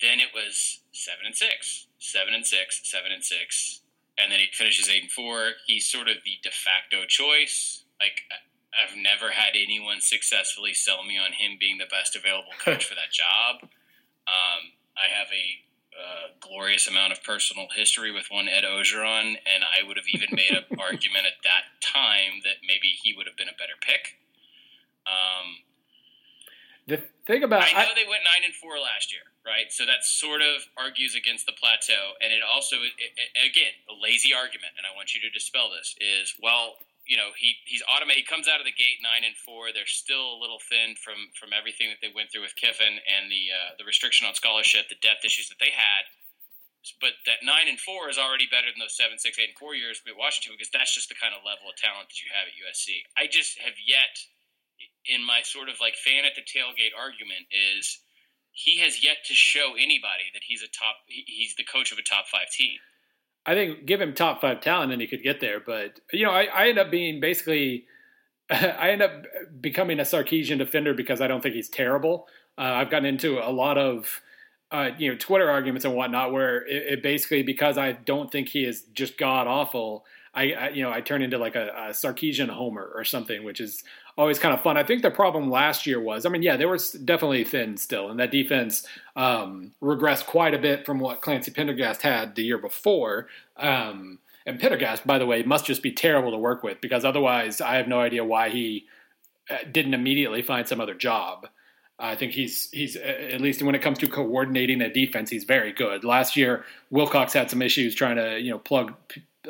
[0.00, 3.82] then it was seven and six, seven and six, seven and six,
[4.16, 5.54] and then he finishes eight and four.
[5.66, 7.84] He's sort of the de facto choice.
[8.00, 8.22] Like
[8.72, 12.94] I've never had anyone successfully sell me on him being the best available coach for
[12.94, 13.62] that job.
[14.28, 15.64] Um, I have a
[15.98, 20.28] uh, glorious amount of personal history with one Ed Orgeron, and I would have even
[20.32, 24.18] made an argument at that time that maybe he would have been a better pick.
[25.06, 25.64] Um,
[26.86, 29.72] The thing about I know I, they went nine and four last year, right?
[29.72, 33.94] So that sort of argues against the plateau, and it also, it, it, again, a
[33.98, 37.82] lazy argument, and I want you to dispel this is well, you know, he he's
[37.88, 38.20] automated.
[38.20, 39.72] He comes out of the gate nine and four.
[39.72, 43.32] They're still a little thin from from everything that they went through with Kiffin and
[43.32, 46.04] the uh, the restriction on scholarship, the depth issues that they had.
[47.00, 49.74] but that nine and four is already better than those seven, six, eight, and four
[49.74, 52.46] years with Washington because that's just the kind of level of talent that you have
[52.48, 53.02] at USC.
[53.16, 54.14] I just have yet,
[55.08, 58.04] in my sort of like fan at the tailgate argument, is
[58.52, 61.04] he has yet to show anybody that he's a top.
[61.08, 62.78] He's the coach of a top five team.
[63.48, 66.32] I think give him top five talent and he could get there, but you know,
[66.32, 67.86] I, I end up being basically.
[68.50, 69.12] I end up
[69.60, 72.28] becoming a Sarkisian defender because I don't think he's terrible.
[72.56, 74.20] Uh, I've gotten into a lot of
[74.70, 78.48] uh, you know Twitter arguments and whatnot, where it, it, basically because I don't think
[78.48, 81.90] he is just god awful, I, I, you know I turn into like a, a
[81.90, 83.82] Sarkisian homer or something, which is
[84.18, 84.76] always kind of fun.
[84.76, 88.10] I think the problem last year was, I mean, yeah, they were definitely thin still,
[88.10, 92.58] and that defense um, regressed quite a bit from what Clancy Pendergast had the year
[92.58, 93.28] before.
[93.56, 97.60] Um, and Pendergast, by the way, must just be terrible to work with because otherwise,
[97.60, 98.86] I have no idea why he
[99.48, 101.46] uh, didn't immediately find some other job.
[102.00, 105.72] I think he's he's at least when it comes to coordinating a defense, he's very
[105.72, 106.04] good.
[106.04, 108.94] Last year, Wilcox had some issues trying to you know plug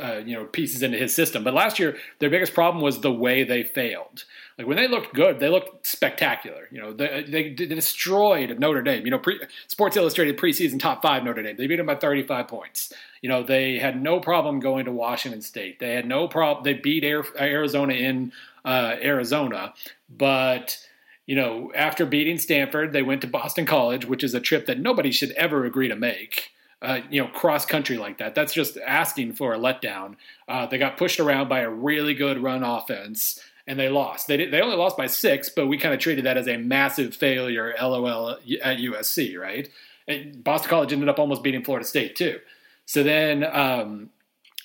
[0.01, 3.13] uh, you know pieces into his system, but last year their biggest problem was the
[3.13, 4.25] way they failed.
[4.59, 6.69] Like when they looked good, they looked spectacular.
[6.73, 9.05] You know, they, they, destroyed Notre Dame.
[9.05, 11.57] You know, pre, Sports Illustrated preseason top five Notre Dame.
[11.57, 12.93] They beat them by 35 points.
[13.23, 15.79] You know, they had no problem going to Washington State.
[15.79, 16.65] They had no problem.
[16.65, 18.33] They beat Arizona in
[18.65, 19.75] uh, Arizona,
[20.11, 20.85] but
[21.27, 24.81] you know, after beating Stanford, they went to Boston College, which is a trip that
[24.81, 26.53] nobody should ever agree to make.
[26.81, 28.37] Uh, you know, cross country like that.
[28.37, 30.15] That's just asking for a letdown.
[30.47, 34.29] Uh, they got pushed around by a really good run offense, and they lost.
[34.29, 36.57] They did, they only lost by six, but we kind of treated that as a
[36.57, 37.75] massive failure.
[37.81, 38.31] LOL
[38.63, 39.69] at USC, right?
[40.07, 42.39] And Boston College ended up almost beating Florida State too.
[42.87, 44.11] So then um,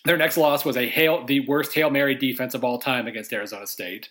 [0.05, 3.33] their next loss was a hail, the worst hail mary defense of all time against
[3.33, 4.09] Arizona State.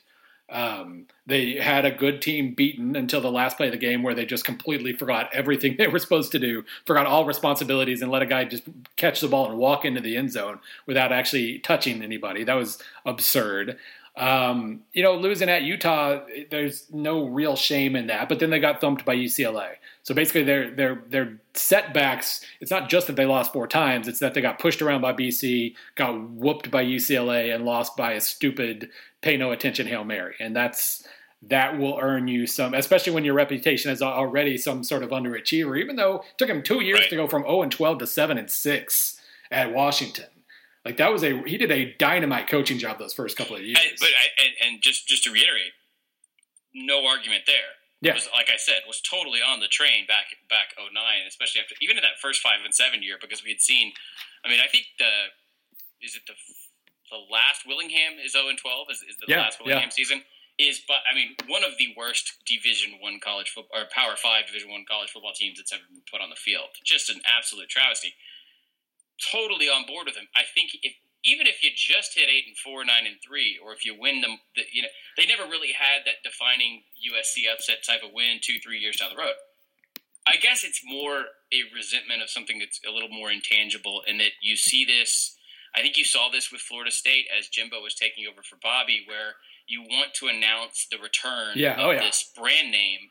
[0.53, 4.15] Um, they had a good team beaten until the last play of the game where
[4.15, 8.23] they just completely forgot everything they were supposed to do, forgot all responsibilities, and let
[8.23, 8.65] a guy just
[8.97, 12.45] catch the ball and walk into the end zone without actually touching anybody.
[12.45, 13.79] That was absurd.
[14.15, 16.21] Um, you know, losing at Utah,
[16.51, 18.29] there's no real shame in that.
[18.29, 19.77] But then they got thumped by UCLA.
[20.03, 22.45] So basically, their their their setbacks.
[22.61, 25.13] It's not just that they lost four times; it's that they got pushed around by
[25.13, 28.91] BC, got whooped by UCLA, and lost by a stupid
[29.23, 30.35] pay no attention hail mary.
[30.41, 31.07] And that's
[31.43, 35.81] that will earn you some, especially when your reputation is already some sort of underachiever.
[35.81, 37.11] Even though it took him two years right.
[37.11, 39.21] to go from zero and twelve to seven and six
[39.51, 40.27] at Washington.
[40.85, 43.79] Like that was a he did a dynamite coaching job those first couple of years.
[43.79, 45.79] I, but I, and, and, just just to reiterate,
[46.75, 47.79] no argument there.
[48.01, 48.15] Yeah.
[48.15, 50.91] Was, like I said, was totally on the train back back 09,
[51.29, 53.93] especially after even in that first five and seven year because we had seen.
[54.45, 55.31] I mean, I think the
[56.03, 56.35] is it the
[57.15, 60.01] the last Willingham is 0 and 12 is, is the yeah, last Willingham yeah.
[60.03, 60.25] season
[60.59, 64.51] is but I mean one of the worst Division One college football or Power Five
[64.51, 66.75] Division One college football teams that's ever been put on the field.
[66.83, 68.19] Just an absolute travesty
[69.31, 70.27] totally on board with him.
[70.35, 73.73] I think if even if you just hit eight and four, nine and three, or
[73.73, 77.85] if you win them, the, you know they never really had that defining USC upset
[77.87, 79.39] type of win two, three years down the road.
[80.27, 84.33] I guess it's more a resentment of something that's a little more intangible, and that
[84.43, 85.37] you see this.
[85.75, 89.05] I think you saw this with Florida State as Jimbo was taking over for Bobby,
[89.07, 92.01] where you want to announce the return yeah, of oh yeah.
[92.01, 93.11] this brand name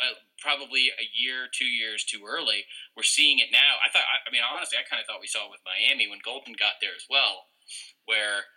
[0.00, 2.64] uh, probably a year, two years too early.
[2.96, 3.80] We're seeing it now.
[3.80, 6.20] I thought, I mean, honestly, I kind of thought we saw it with Miami when
[6.24, 7.48] Golden got there as well,
[8.04, 8.52] where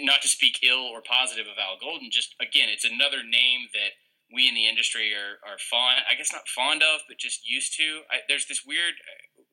[0.00, 3.96] not to speak ill or positive of Al Golden, just again, it's another name that
[4.32, 7.76] we in the industry are, are fond, I guess not fond of, but just used
[7.76, 8.08] to.
[8.10, 8.94] I, there's this weird,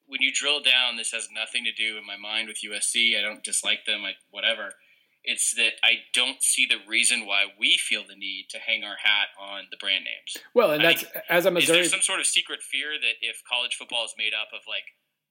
[0.07, 3.19] when you drill down, this has nothing to do in my mind with USC.
[3.19, 4.75] I don't dislike them, I, whatever
[5.23, 8.95] it's that I don't see the reason why we feel the need to hang our
[9.03, 10.37] hat on the brand names.
[10.53, 11.79] Well, and I that's as a Missouri.
[11.79, 14.61] Is there some sort of secret fear that if college football is made up of
[14.67, 14.83] like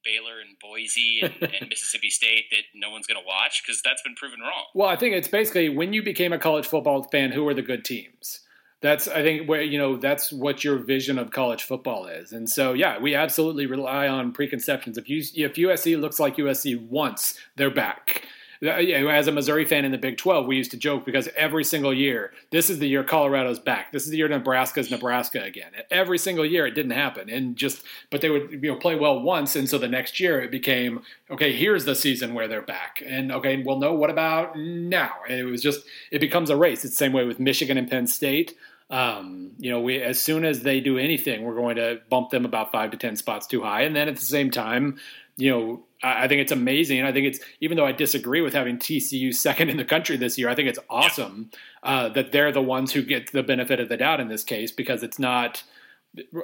[0.03, 4.01] Baylor and Boise and, and Mississippi State that no one's going to watch because that's
[4.01, 4.65] been proven wrong.
[4.73, 7.61] Well, I think it's basically when you became a college football fan, who are the
[7.61, 8.41] good teams?
[8.81, 12.49] That's I think where you know that's what your vision of college football is, and
[12.49, 14.97] so yeah, we absolutely rely on preconceptions.
[14.97, 18.23] If you if USC looks like USC once, they're back
[18.63, 21.93] as a Missouri fan in the Big 12, we used to joke because every single
[21.93, 23.91] year, this is the year Colorado's back.
[23.91, 25.71] This is the year Nebraska's Nebraska again.
[25.89, 29.19] Every single year, it didn't happen, and just but they would you know play well
[29.19, 31.53] once, and so the next year it became okay.
[31.53, 35.13] Here's the season where they're back, and okay, well, no, what about now?
[35.27, 36.85] And it was just it becomes a race.
[36.85, 38.55] It's the same way with Michigan and Penn State.
[38.91, 42.45] Um, you know, we as soon as they do anything, we're going to bump them
[42.45, 44.99] about five to ten spots too high, and then at the same time,
[45.37, 47.03] you know, I think it's amazing.
[47.03, 50.37] I think it's even though I disagree with having TCU second in the country this
[50.37, 51.51] year, I think it's awesome
[51.83, 54.71] uh, that they're the ones who get the benefit of the doubt in this case
[54.71, 55.63] because it's not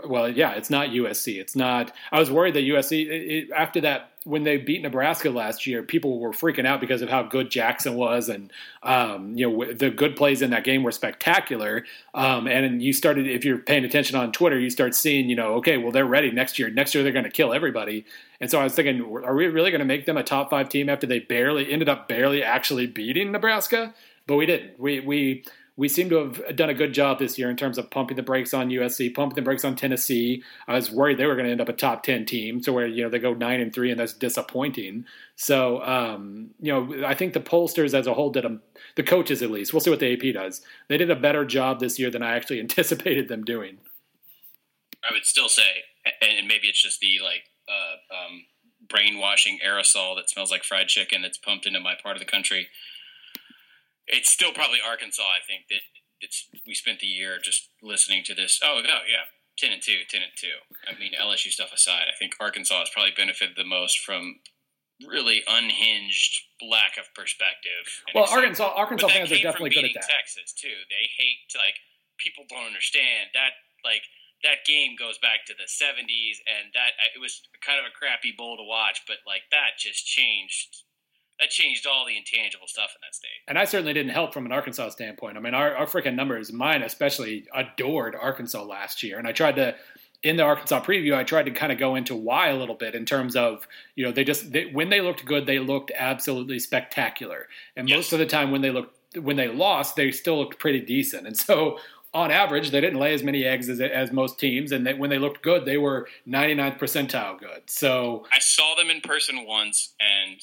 [0.05, 1.39] Well, yeah, it's not USC.
[1.39, 1.91] It's not.
[2.11, 6.19] I was worried that USC it, after that when they beat Nebraska last year, people
[6.19, 8.51] were freaking out because of how good Jackson was, and
[8.83, 11.85] um, you know the good plays in that game were spectacular.
[12.13, 15.55] Um, and you started, if you're paying attention on Twitter, you start seeing, you know,
[15.55, 16.69] okay, well they're ready next year.
[16.69, 18.05] Next year they're going to kill everybody.
[18.39, 20.69] And so I was thinking, are we really going to make them a top five
[20.69, 23.93] team after they barely ended up barely actually beating Nebraska?
[24.27, 24.79] But we didn't.
[24.79, 25.45] We we
[25.77, 28.23] we seem to have done a good job this year in terms of pumping the
[28.23, 30.43] brakes on USC, pumping the brakes on Tennessee.
[30.67, 32.87] I was worried they were going to end up a top ten team, so where
[32.87, 35.05] you know they go nine and three, and that's disappointing.
[35.35, 38.57] So um, you know, I think the pollsters as a whole did a
[38.95, 39.71] the coaches at least.
[39.71, 40.61] We'll see what the AP does.
[40.89, 43.77] They did a better job this year than I actually anticipated them doing.
[45.07, 45.83] I would still say,
[46.21, 48.45] and maybe it's just the like uh, um,
[48.89, 52.69] brainwashing aerosol that smells like fried chicken that's pumped into my part of the country
[54.07, 55.23] it's still probably Arkansas.
[55.23, 55.81] I think that
[56.19, 58.59] it's we spent the year just listening to this.
[58.63, 60.57] Oh, oh yeah, ten and two, 10 and two.
[60.87, 64.39] I mean, LSU stuff aside, I think Arkansas has probably benefited the most from
[65.05, 67.85] really unhinged lack of perspective.
[68.15, 70.09] Well, Arkansas Arkansas fans are definitely good at that.
[70.09, 70.73] Texas too.
[70.89, 71.77] They hate to, like
[72.17, 73.53] people don't understand that
[73.85, 74.01] like
[74.45, 78.33] that game goes back to the 70s and that it was kind of a crappy
[78.33, 80.85] bowl to watch but like that just changed
[81.39, 83.29] that changed all the intangible stuff in that state.
[83.47, 85.37] And I certainly didn't help from an Arkansas standpoint.
[85.37, 89.19] I mean, our, our freaking numbers, mine especially, adored Arkansas last year.
[89.19, 89.75] And I tried to,
[90.23, 92.95] in the Arkansas preview, I tried to kind of go into why a little bit
[92.95, 96.59] in terms of, you know, they just, they, when they looked good, they looked absolutely
[96.59, 97.47] spectacular.
[97.75, 97.97] And yes.
[97.97, 101.27] most of the time when they looked, when they lost, they still looked pretty decent.
[101.27, 101.77] And so
[102.13, 105.09] on average, they didn't lay as many eggs as, as most teams, and they, when
[105.09, 107.61] they looked good, they were 99th percentile good.
[107.67, 110.41] So I saw them in person once, and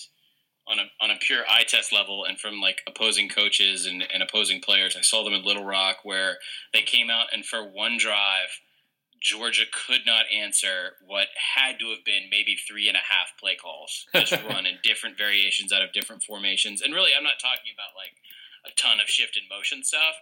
[0.69, 4.23] on a on a pure eye test level and from like opposing coaches and, and
[4.23, 4.97] opposing players.
[4.97, 6.39] I saw them in Little Rock where
[6.73, 8.61] they came out and for one drive,
[9.21, 13.57] Georgia could not answer what had to have been maybe three and a half play
[13.57, 16.83] calls just run in different variations out of different formations.
[16.83, 18.17] And really, I'm not talking about like
[18.67, 20.17] a ton of shift in motion stuff.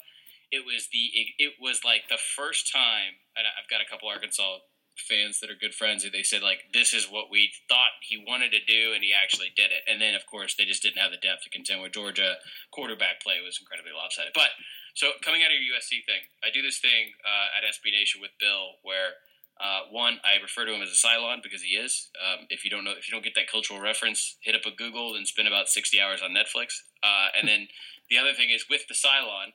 [0.51, 4.59] It was the it was like the first time, and I've got a couple Arkansas
[4.97, 8.17] fans that are good friends who they said like this is what we thought he
[8.17, 9.83] wanted to do and he actually did it.
[9.89, 11.93] And then of course they just didn't have the depth to contend with.
[11.93, 12.37] Georgia
[12.73, 14.33] quarterback play was incredibly lopsided.
[14.35, 14.53] But
[14.95, 18.21] so coming out of your usc thing i do this thing uh, at sb nation
[18.21, 19.17] with bill where
[19.61, 22.11] uh, one i refer to him as a cylon because he is.
[22.19, 24.75] Um, if you don't know if you don't get that cultural reference hit up a
[24.75, 26.81] google and spend about 60 hours on netflix.
[27.03, 27.69] Uh, and then
[28.11, 29.53] the other thing is with the cylon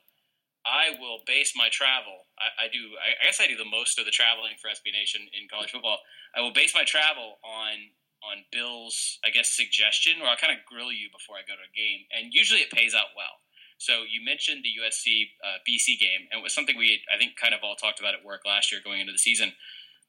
[0.68, 2.28] I will base my travel.
[2.36, 2.94] I, I do.
[3.00, 5.72] I, I, guess I do the most of the traveling for SB Nation in college
[5.72, 5.98] football.
[6.36, 10.66] I will base my travel on on Bill's, I guess, suggestion, or I'll kind of
[10.66, 13.40] grill you before I go to a game, and usually it pays out well.
[13.78, 17.40] So you mentioned the USC uh, BC game, and it was something we I think
[17.40, 19.54] kind of all talked about at work last year going into the season.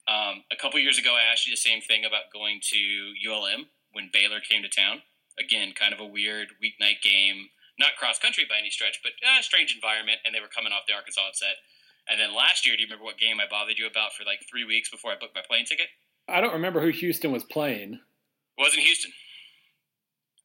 [0.10, 3.70] Um, a couple years ago, I asked you the same thing about going to ULM
[3.94, 5.06] when Baylor came to town.
[5.38, 9.42] Again, kind of a weird weeknight game not cross country by any stretch, but uh,
[9.42, 11.64] strange environment, and they were coming off the Arkansas upset.
[12.12, 14.44] And then last year, do you remember what game I bothered you about for like
[14.50, 15.88] three weeks before I booked my plane ticket?
[16.28, 17.94] I don't remember who Houston was playing.
[17.94, 19.12] It wasn't Houston.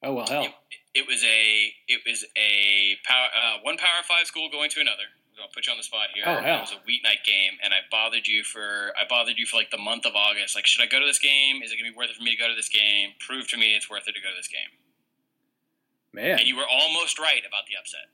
[0.04, 0.44] Oh well, hell.
[0.44, 0.52] It,
[0.94, 5.08] it was a it was a power uh, one Power Five school going to another.
[5.40, 6.22] I'll put you on the spot here.
[6.26, 6.62] Oh hell!
[6.62, 9.70] It was a weeknight game, and I bothered you for I bothered you for like
[9.70, 10.54] the month of August.
[10.54, 11.62] Like, should I go to this game?
[11.64, 13.16] Is it gonna be worth it for me to go to this game?
[13.18, 14.70] Prove to me it's worth it to go to this game.
[16.14, 18.06] Man, and you were almost right about the upset.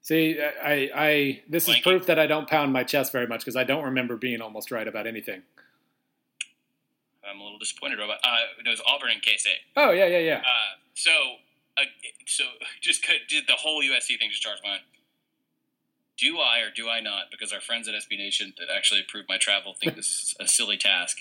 [0.00, 1.76] See, I, I this Blanking.
[1.76, 4.40] is proof that I don't pound my chest very much because I don't remember being
[4.40, 5.42] almost right about anything.
[7.28, 8.18] I'm a little disappointed about.
[8.24, 9.60] Uh, it was Auburn and K State.
[9.76, 10.38] Oh yeah, yeah, yeah.
[10.38, 11.10] Uh, so,
[11.76, 11.82] uh,
[12.26, 12.44] so
[12.80, 14.80] just did the whole USC thing just charge mine.
[16.16, 17.30] Do I or do I not?
[17.30, 20.48] Because our friends at SB Nation that actually approved my travel think this is a
[20.48, 21.18] silly task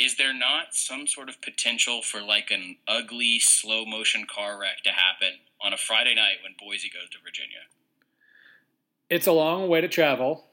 [0.00, 4.82] is there not some sort of potential for like an ugly slow motion car wreck
[4.84, 7.68] to happen on a Friday night when Boise goes to Virginia?
[9.10, 10.46] It's a long way to travel.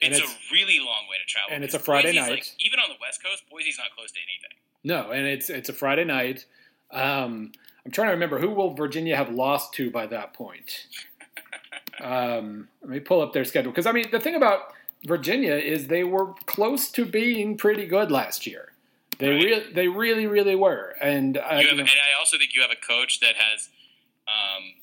[0.00, 1.54] It's, it's, a really long way to travel.
[1.54, 2.30] And it's a Friday Boise's night.
[2.30, 4.56] Like, even on the West Coast, Boise's not close to anything.
[4.82, 6.46] No, and it's it's a Friday night.
[6.90, 7.52] Um,
[7.84, 10.86] I'm trying to remember who will Virginia have lost to by that point.
[12.00, 14.72] um, let me pull up their schedule because I mean the thing about
[15.04, 18.72] Virginia is they were close to being pretty good last year.
[19.18, 19.44] They right.
[19.44, 20.94] really, they really, really were.
[21.00, 23.68] And, uh, have, you know, and I also think you have a coach that has,
[24.28, 24.74] um,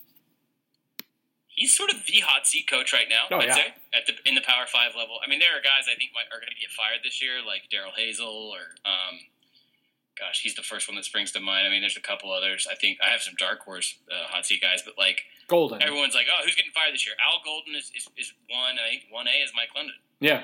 [1.48, 3.26] he's sort of the hot seat coach right now.
[3.30, 3.56] Oh, I'd yeah.
[3.56, 5.20] say at the in the Power Five level.
[5.24, 7.46] I mean, there are guys I think might, are going to get fired this year,
[7.46, 8.76] like Darrell Hazell or.
[8.86, 9.20] Um,
[10.20, 11.66] gosh, he's the first one that springs to mind.
[11.66, 12.68] I mean, there's a couple others.
[12.70, 16.14] I think I have some dark horse uh, hot seat guys, but like Golden, everyone's
[16.14, 17.16] like, oh, who's getting fired this year?
[17.18, 18.78] Al Golden is, is, is one.
[18.78, 19.96] I think one A is Mike London.
[20.20, 20.44] Yeah,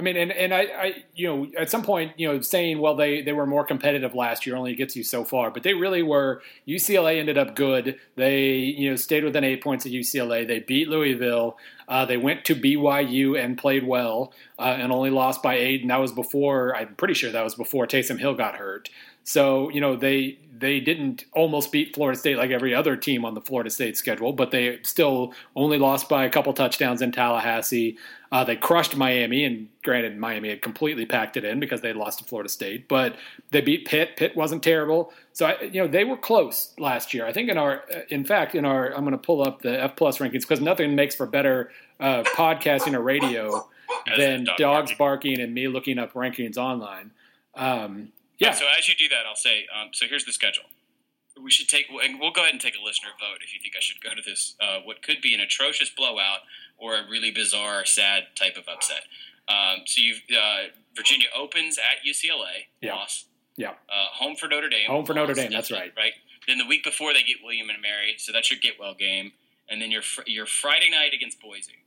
[0.00, 2.96] I mean, and, and I, I, you know, at some point, you know, saying, well,
[2.96, 6.02] they, they were more competitive last year only gets you so far, but they really
[6.02, 6.40] were.
[6.66, 7.98] UCLA ended up good.
[8.16, 10.48] They, you know, stayed within eight points at UCLA.
[10.48, 11.58] They beat Louisville.
[11.86, 15.82] Uh, they went to BYU and played well uh, and only lost by eight.
[15.82, 18.88] And that was before, I'm pretty sure that was before Taysom Hill got hurt.
[19.24, 23.34] So, you know, they they didn't almost beat Florida State like every other team on
[23.34, 27.96] the Florida State schedule, but they still only lost by a couple touchdowns in Tallahassee.
[28.30, 32.18] Uh, they crushed Miami, and granted, Miami had completely packed it in because they lost
[32.18, 32.88] to Florida State.
[32.88, 33.16] But
[33.50, 34.16] they beat Pitt.
[34.16, 37.26] Pitt wasn't terrible, so I, you know they were close last year.
[37.26, 39.96] I think in our, in fact, in our, I'm going to pull up the F
[39.96, 43.66] plus rankings because nothing makes for better uh, podcasting or radio
[44.16, 44.96] than dog dogs barking.
[44.98, 45.40] barking.
[45.40, 47.12] and me looking up rankings online.
[47.54, 48.52] Um, yeah.
[48.52, 49.66] So as you do that, I'll say.
[49.74, 50.64] Um, so here's the schedule.
[51.40, 53.74] We should take, and we'll go ahead and take a listener vote if you think
[53.76, 54.56] I should go to this.
[54.60, 56.40] Uh, what could be an atrocious blowout
[56.76, 59.04] or a really bizarre, sad type of upset.
[59.48, 62.94] Um, so you've uh, Virginia opens at UCLA, yeah.
[62.94, 63.26] loss.
[63.56, 63.70] Yeah.
[63.88, 64.88] Uh, home for Notre Dame.
[64.88, 65.50] Home for Notre Dame.
[65.50, 65.92] That's right.
[65.96, 66.12] Right.
[66.46, 69.32] Then the week before they get William and Mary, so that's your get well game,
[69.68, 71.84] and then your your Friday night against Boise.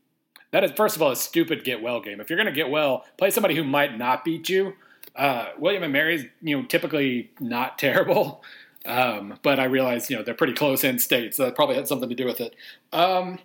[0.51, 2.21] That is first of all a stupid get well game.
[2.21, 4.73] If you're going to get well, play somebody who might not beat you.
[5.15, 8.43] Uh, William and Mary's, you know, typically not terrible,
[8.85, 11.87] um, but I realize you know they're pretty close in state, so that probably had
[11.87, 12.55] something to do with it.
[12.91, 13.39] Um,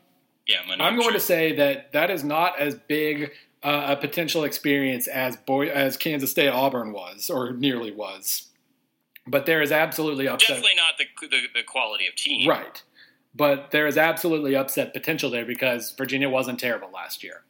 [0.46, 5.06] yeah, I'm going to say that that is not as big uh, a potential experience
[5.06, 8.48] as boy as Kansas State Auburn was, or nearly was.
[9.26, 10.56] But there is absolutely upset.
[10.56, 12.82] Definitely not the, the, the quality of team, right?
[13.34, 17.42] But there is absolutely upset potential there because Virginia wasn't terrible last year.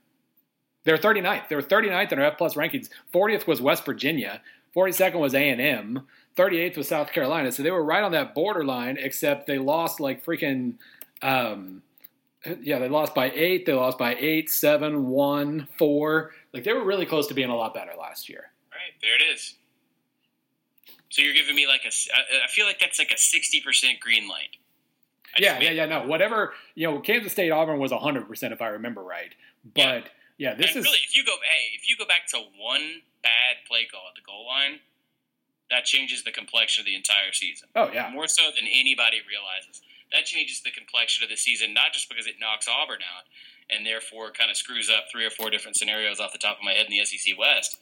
[0.85, 1.49] They're 39th.
[1.49, 2.89] They were 39th in our F plus rankings.
[3.13, 4.41] 40th was West Virginia.
[4.75, 6.07] 42nd was A and M.
[6.37, 7.51] 38th was South Carolina.
[7.51, 10.75] So they were right on that borderline, except they lost like freaking.
[11.21, 11.83] Um,
[12.63, 13.67] yeah, they lost by eight.
[13.67, 16.33] They lost by eight, seven, one, four.
[16.55, 18.53] Like they were really close to being a lot better last year.
[18.71, 19.55] Right there, it is.
[21.11, 21.89] So you're giving me like a.
[21.89, 24.57] I feel like that's like a sixty percent green light.
[25.37, 25.87] I yeah, yeah, yeah.
[25.87, 26.55] No, whatever.
[26.75, 29.35] You know, Kansas State Auburn was hundred percent if I remember right.
[29.75, 30.05] But
[30.39, 31.37] yeah, this and is really if you go.
[31.43, 34.81] Hey, if you go back to one bad play call at the goal line,
[35.71, 37.69] that changes the complexion of the entire season.
[37.77, 41.93] Oh yeah, more so than anybody realizes that changes the complexion of the season, not
[41.93, 43.29] just because it knocks Auburn out
[43.69, 46.65] and therefore kind of screws up three or four different scenarios off the top of
[46.65, 47.79] my head in the SEC West.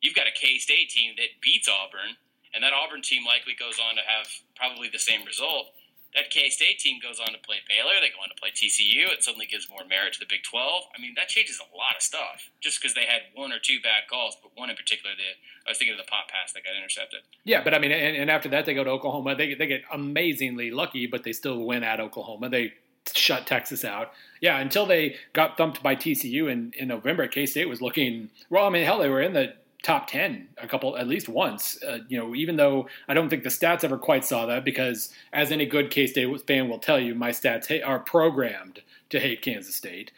[0.00, 2.14] You've got a K State team that beats Auburn,
[2.54, 5.74] and that Auburn team likely goes on to have probably the same result
[6.14, 7.98] that K State team goes on to play Baylor.
[8.00, 9.10] They go on to play TCU.
[9.10, 10.82] It suddenly gives more merit to the Big 12.
[10.96, 13.78] I mean, that changes a lot of stuff just because they had one or two
[13.82, 15.34] bad calls, but one in particular, the,
[15.66, 17.20] I was thinking of the pop pass that got intercepted.
[17.44, 19.34] Yeah, but I mean, and, and after that, they go to Oklahoma.
[19.34, 22.48] They, they get amazingly lucky, but they still win at Oklahoma.
[22.48, 22.74] They
[23.12, 24.12] shut Texas out.
[24.40, 28.66] Yeah, until they got thumped by TCU in, in November, K State was looking, well,
[28.66, 31.80] I mean, hell, they were in the top 10 a couple at least once.
[31.82, 35.12] Uh, you know even though i don't think the stats ever quite saw that because
[35.32, 39.42] as any good k-state fan will tell you my stats ha- are programmed to hate
[39.42, 40.10] kansas state.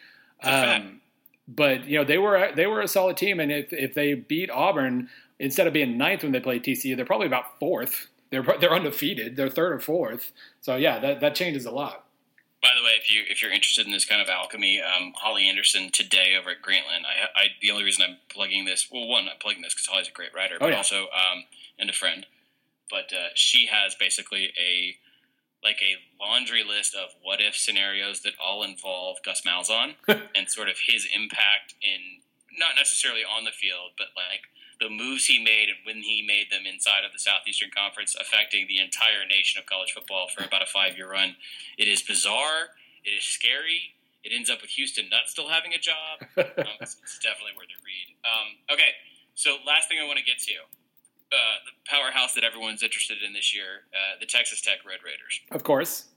[0.43, 1.01] Um,
[1.49, 4.51] but you know they were they were a solid team and if, if they beat
[4.51, 8.09] auburn instead of being ninth when they played tcu they're probably about fourth.
[8.31, 9.37] They're, they're undefeated.
[9.37, 10.33] They're third or fourth.
[10.61, 12.06] So yeah that, that changes a lot
[12.63, 15.49] by the way, if you if you're interested in this kind of alchemy, um, Holly
[15.49, 17.05] Anderson today over at Grantland.
[17.05, 20.09] I, I the only reason I'm plugging this, well, one I'm plugging this because Holly's
[20.09, 20.77] a great writer, oh, but oh, yeah.
[20.77, 21.45] also um,
[21.79, 22.27] and a friend.
[22.91, 24.97] But uh, she has basically a
[25.63, 30.69] like a laundry list of what if scenarios that all involve Gus Malzahn and sort
[30.69, 32.23] of his impact in
[32.59, 34.49] not necessarily on the field, but like
[34.81, 38.67] the moves he made and when he made them inside of the Southeastern Conference, affecting
[38.69, 41.37] the entire nation of college football for about a five year run.
[41.79, 42.77] It is bizarre.
[43.05, 43.97] It is scary.
[44.23, 46.27] It ends up with Houston Nutt still having a job.
[46.57, 48.17] Um, it's, it's, definitely worth a read.
[48.25, 48.97] Um, okay,
[49.35, 50.53] so last thing I want to get to
[51.33, 55.41] uh, the powerhouse that everyone's interested in this year, uh, the Texas Tech Red Raiders.
[55.51, 56.09] Of course.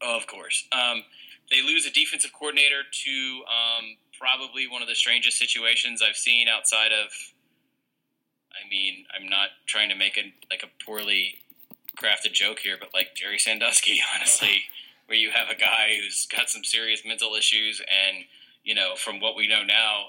[0.00, 0.68] Of course.
[0.72, 1.04] Um,
[1.50, 6.48] they lose a defensive coordinator to um, probably one of the strangest situations I've seen
[6.48, 7.12] outside of
[8.66, 11.36] I mean, I'm not trying to make a like a poorly
[11.98, 14.64] crafted joke here, but like Jerry Sandusky, honestly,
[15.06, 18.24] where you have a guy who's got some serious mental issues, and
[18.64, 20.06] you know, from what we know now,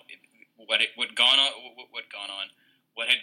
[0.55, 2.47] what it what gone on, what, what gone on,
[2.95, 3.17] what had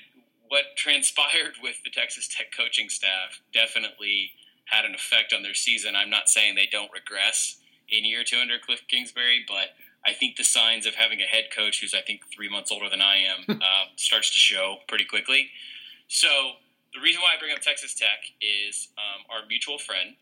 [0.49, 4.31] what transpired with the Texas Tech coaching staff definitely
[4.67, 5.95] had an effect on their season.
[5.97, 7.59] I'm not saying they don't regress
[7.89, 9.75] in year two under Cliff Kingsbury, but
[10.07, 12.89] I think the signs of having a head coach who's I think three months older
[12.91, 15.49] than I am um, starts to show pretty quickly.
[16.09, 16.29] So
[16.95, 20.17] the reason why I bring up Texas Tech is um, our mutual friend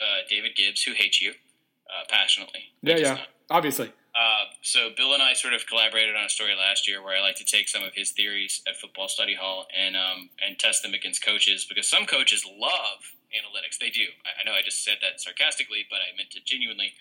[0.00, 2.60] uh, David Gibbs, who hates you uh, passionately.
[2.82, 3.28] Yeah, yeah, not.
[3.50, 3.92] obviously.
[4.16, 7.20] Uh, so Bill and I sort of collaborated on a story last year where I
[7.20, 10.82] like to take some of his theories at Football Study Hall and um, and test
[10.82, 13.78] them against coaches because some coaches love analytics.
[13.78, 14.08] They do.
[14.24, 16.92] I, I know I just said that sarcastically, but I meant it genuinely.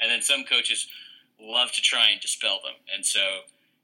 [0.00, 0.88] And then some coaches
[1.40, 2.74] love to try and dispel them.
[2.94, 3.20] And so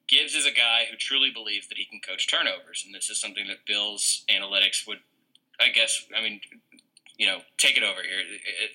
[0.09, 3.21] Gibbs is a guy who truly believes that he can coach turnovers, and this is
[3.21, 4.99] something that Bill's analytics would,
[5.61, 6.41] I guess, I mean,
[7.17, 8.21] you know, take it over here.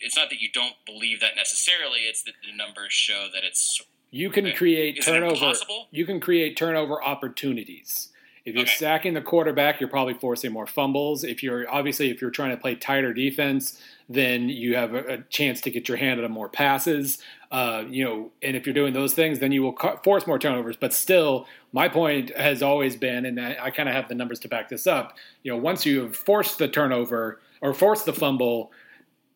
[0.02, 3.82] It's not that you don't believe that necessarily; it's that the numbers show that it's.
[4.12, 5.54] You can create turnover.
[5.92, 8.10] You can create turnover opportunities.
[8.46, 8.74] If you're okay.
[8.74, 11.24] sacking the quarterback, you're probably forcing more fumbles.
[11.24, 15.18] If you're obviously if you're trying to play tighter defense, then you have a, a
[15.30, 17.20] chance to get your hand on more passes.
[17.52, 20.78] Uh, you know, and if you're doing those things, then you will force more turnovers.
[20.78, 24.47] But still, my point has always been, and I, kind of have the numbers to
[24.47, 25.18] back this up.
[25.41, 28.72] You know, once you have forced the turnover or forced the fumble,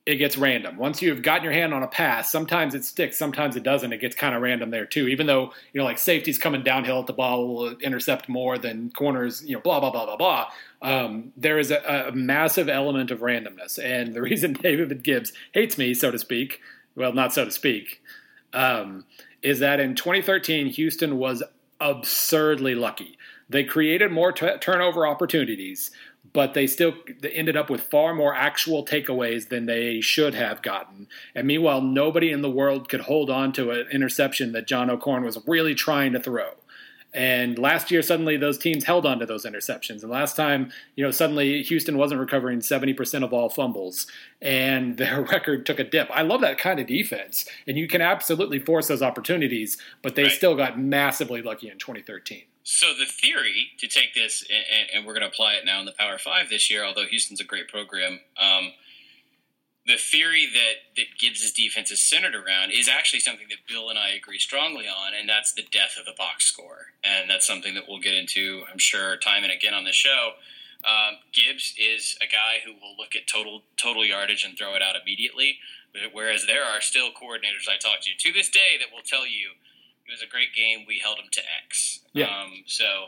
[0.05, 0.77] it gets random.
[0.77, 3.93] Once you've gotten your hand on a pass, sometimes it sticks, sometimes it doesn't.
[3.93, 5.07] It gets kind of random there too.
[5.07, 8.91] Even though you know, like safety's coming downhill at the ball will intercept more than
[8.91, 9.43] corners.
[9.45, 10.49] You know, blah blah blah blah blah.
[10.81, 15.77] Um, there is a, a, massive element of randomness, and the reason David Gibbs hates
[15.77, 16.59] me, so to speak,
[16.95, 18.01] well, not so to speak,
[18.53, 19.05] um,
[19.41, 21.43] is that in 2013 Houston was
[21.79, 23.17] absurdly lucky.
[23.49, 25.91] They created more t- turnover opportunities,
[26.31, 31.07] but they still ended up with far more actual takeaways than they should have gotten.
[31.35, 35.23] And meanwhile, nobody in the world could hold on to an interception that John O'Korn
[35.23, 36.51] was really trying to throw.
[37.13, 40.01] And last year, suddenly those teams held on to those interceptions.
[40.01, 44.07] And last time, you know, suddenly Houston wasn't recovering 70% of all fumbles,
[44.41, 46.09] and their record took a dip.
[46.11, 47.47] I love that kind of defense.
[47.67, 50.31] And you can absolutely force those opportunities, but they right.
[50.31, 52.43] still got massively lucky in 2013.
[52.63, 54.45] So the theory to take this,
[54.93, 57.41] and, we're going to apply it now in the Power Five this year, although Houston's
[57.41, 58.21] a great program.
[58.41, 58.71] Um,
[59.85, 63.99] the theory that that Gibbs' defense is centered around is actually something that Bill and
[63.99, 67.73] I agree strongly on, and that's the death of the box score, and that's something
[67.75, 70.33] that we'll get into, I'm sure, time and again on the show.
[70.85, 74.81] Um, Gibbs is a guy who will look at total total yardage and throw it
[74.81, 75.59] out immediately,
[76.11, 79.51] whereas there are still coordinators I talk to to this day that will tell you
[80.07, 80.85] it was a great game.
[80.87, 81.99] We held him to X.
[82.13, 82.27] Yeah.
[82.27, 83.07] Um, so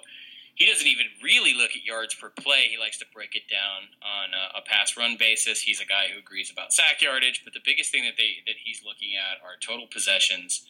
[0.55, 2.67] he doesn't even really look at yards per play.
[2.71, 5.61] He likes to break it down on a, a, pass run basis.
[5.61, 8.55] He's a guy who agrees about sack yardage, but the biggest thing that they that
[8.63, 10.65] he's looking at are total possessions,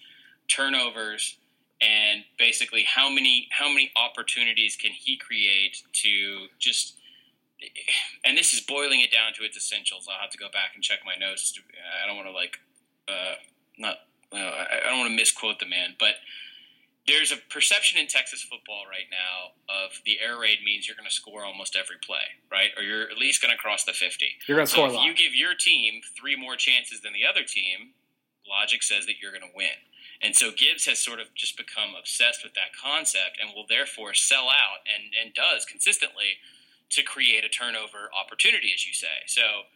[0.48, 1.38] turnovers,
[1.82, 6.96] and basically how many how many opportunities can he create to just
[8.24, 10.08] and this is boiling it down to its essentials.
[10.12, 11.58] I'll have to go back and check my notes.
[12.04, 12.58] I don't want to like
[13.08, 13.36] uh,
[13.78, 13.98] not
[14.34, 16.16] uh, I don't want to misquote the man, but
[17.08, 21.08] there's a perception in Texas football right now of the air raid means you're going
[21.08, 22.72] to score almost every play, right?
[22.78, 24.26] Or you're at least going to cross the 50.
[24.48, 27.26] You're going to so score if you give your team three more chances than the
[27.26, 27.94] other team,
[28.50, 29.86] logic says that you're going to win.
[30.22, 34.14] And so Gibbs has sort of just become obsessed with that concept and will therefore
[34.14, 36.42] sell out and, and does consistently
[36.90, 39.26] to create a turnover opportunity, as you say.
[39.28, 39.70] So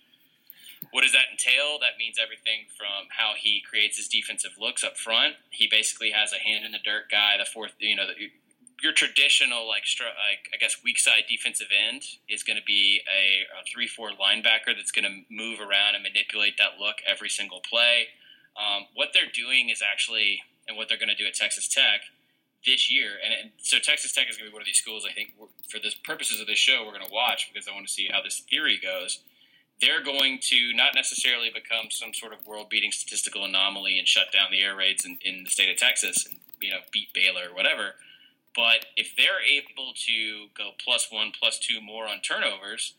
[0.91, 1.77] what does that entail?
[1.79, 5.35] That means everything from how he creates his defensive looks up front.
[5.51, 7.37] He basically has a hand in the dirt guy.
[7.37, 8.31] The fourth, you know, the,
[8.81, 13.45] your traditional like, like I guess weak side defensive end is going to be a,
[13.59, 17.61] a three four linebacker that's going to move around and manipulate that look every single
[17.61, 18.09] play.
[18.57, 22.01] Um, what they're doing is actually, and what they're going to do at Texas Tech
[22.65, 25.05] this year, and, and so Texas Tech is going to be one of these schools.
[25.07, 25.31] I think
[25.69, 28.09] for the purposes of this show, we're going to watch because I want to see
[28.11, 29.19] how this theory goes
[29.81, 34.51] they're going to not necessarily become some sort of world-beating statistical anomaly and shut down
[34.51, 37.55] the air raids in, in the state of Texas and you know beat Baylor or
[37.55, 37.95] whatever.
[38.55, 42.95] But if they're able to go plus one, plus two more on turnovers,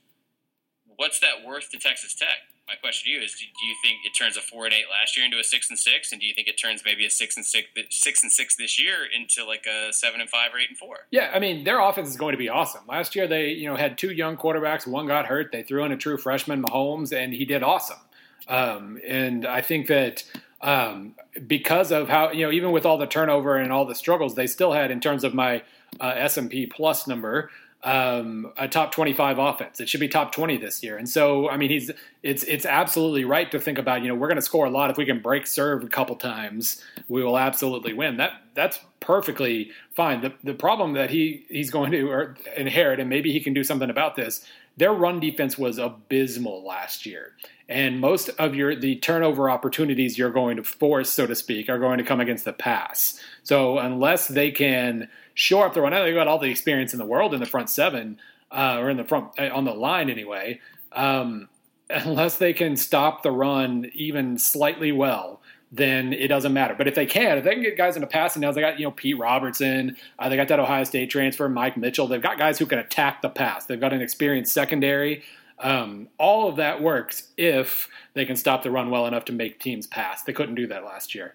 [0.97, 2.39] what's that worth to Texas Tech?
[2.71, 4.85] My question to you is: do, do, you think it turns a four and eight
[4.89, 7.11] last year into a six and six, and do you think it turns maybe a
[7.11, 10.59] six and six, six and six this year into like a seven and five or
[10.59, 10.99] eight and four?
[11.11, 12.83] Yeah, I mean their offense is going to be awesome.
[12.87, 15.51] Last year they you know had two young quarterbacks, one got hurt.
[15.51, 17.99] They threw in a true freshman, Mahomes, and he did awesome.
[18.47, 20.25] Um, and I think that
[20.61, 21.15] um,
[21.47, 24.47] because of how you know even with all the turnover and all the struggles they
[24.47, 25.63] still had in terms of my
[26.01, 27.51] uh, S and P plus number
[27.83, 29.81] um, a top 25 offense.
[29.81, 30.99] It should be top 20 this year.
[30.99, 31.91] And so, I mean, he's
[32.23, 34.03] it's it's absolutely right to think about.
[34.03, 36.17] You know, we're going to score a lot if we can break serve a couple
[36.17, 36.85] times.
[37.09, 38.19] We will absolutely win.
[38.19, 40.21] That that's perfectly fine.
[40.21, 43.91] The the problem that he he's going to inherit, and maybe he can do something
[43.91, 44.45] about this.
[44.77, 47.33] Their run defense was abysmal last year,
[47.69, 51.79] and most of your the turnover opportunities you're going to force, so to speak, are
[51.79, 53.19] going to come against the pass.
[53.43, 55.09] So unless they can
[55.41, 55.95] shore up the run.
[55.95, 58.19] I know they got all the experience in the world in the front seven,
[58.51, 60.61] uh, or in the front uh, on the line anyway.
[60.93, 61.49] Um,
[61.91, 65.41] unless they can stop the run even slightly well,
[65.73, 66.75] then it doesn't matter.
[66.77, 68.85] But if they can, if they can get guys into passing now, they got you
[68.85, 72.07] know Pete Robertson, uh, they got that Ohio State transfer, Mike Mitchell.
[72.07, 73.65] They've got guys who can attack the pass.
[73.65, 75.23] They've got an experienced secondary.
[75.59, 79.59] Um, all of that works if they can stop the run well enough to make
[79.59, 80.23] teams pass.
[80.23, 81.35] They couldn't do that last year.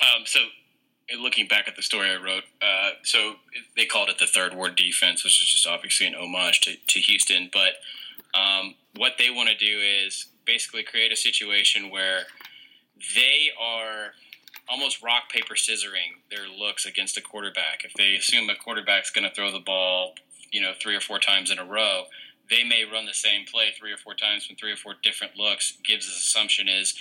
[0.00, 0.40] Um, so,
[1.20, 3.34] looking back at the story I wrote, uh, so
[3.76, 6.98] they called it the third ward defense, which is just obviously an homage to, to
[7.00, 7.50] Houston.
[7.52, 7.74] But
[8.38, 12.24] um, what they want to do is basically create a situation where
[13.14, 14.12] they are
[14.68, 17.84] almost rock paper scissoring their looks against a quarterback.
[17.84, 20.14] If they assume a quarterback's going to throw the ball,
[20.50, 22.04] you know, three or four times in a row,
[22.50, 25.36] they may run the same play three or four times from three or four different
[25.36, 25.78] looks.
[25.84, 26.94] Gibbs' assumption is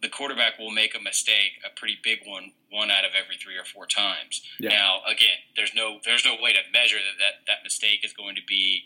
[0.00, 3.56] the quarterback will make a mistake, a pretty big one, one out of every three
[3.56, 4.42] or four times.
[4.58, 4.70] Yeah.
[4.70, 8.36] Now, again, there's no there's no way to measure that, that that mistake is going
[8.36, 8.84] to be.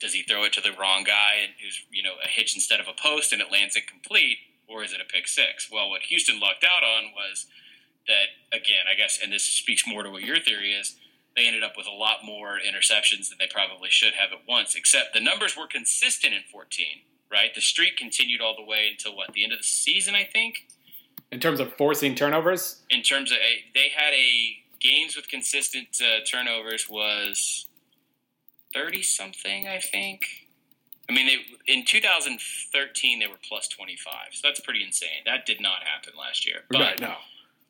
[0.00, 2.80] Does he throw it to the wrong guy and who's you know a hitch instead
[2.80, 5.70] of a post and it lands incomplete, or is it a pick six?
[5.70, 7.46] Well, what Houston lucked out on was
[8.08, 10.96] that again, I guess, and this speaks more to what your theory is.
[11.36, 14.74] They ended up with a lot more interceptions than they probably should have at once.
[14.74, 16.84] Except the numbers were consistent in 14
[17.32, 17.54] right?
[17.54, 20.66] The streak continued all the way until what the end of the season, I think.
[21.30, 26.00] In terms of forcing turnovers, in terms of a, they had a games with consistent
[26.02, 27.66] uh, turnovers was
[28.74, 30.26] thirty something, I think.
[31.08, 35.24] I mean, they in 2013 they were plus 25, so that's pretty insane.
[35.24, 36.60] That did not happen last year.
[36.70, 37.14] But, right, no.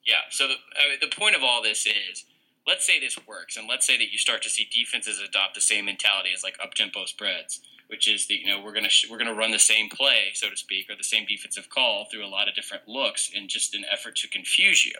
[0.04, 0.26] Yeah.
[0.30, 0.54] So the,
[1.00, 2.24] the point of all this is,
[2.66, 5.60] let's say this works, and let's say that you start to see defenses adopt the
[5.60, 9.06] same mentality as like up tempo spreads which is that you know we're gonna sh-
[9.10, 12.24] we're gonna run the same play, so to speak, or the same defensive call through
[12.24, 14.94] a lot of different looks in just an effort to confuse you.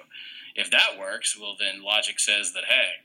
[0.55, 3.03] If that works, well then logic says that hey,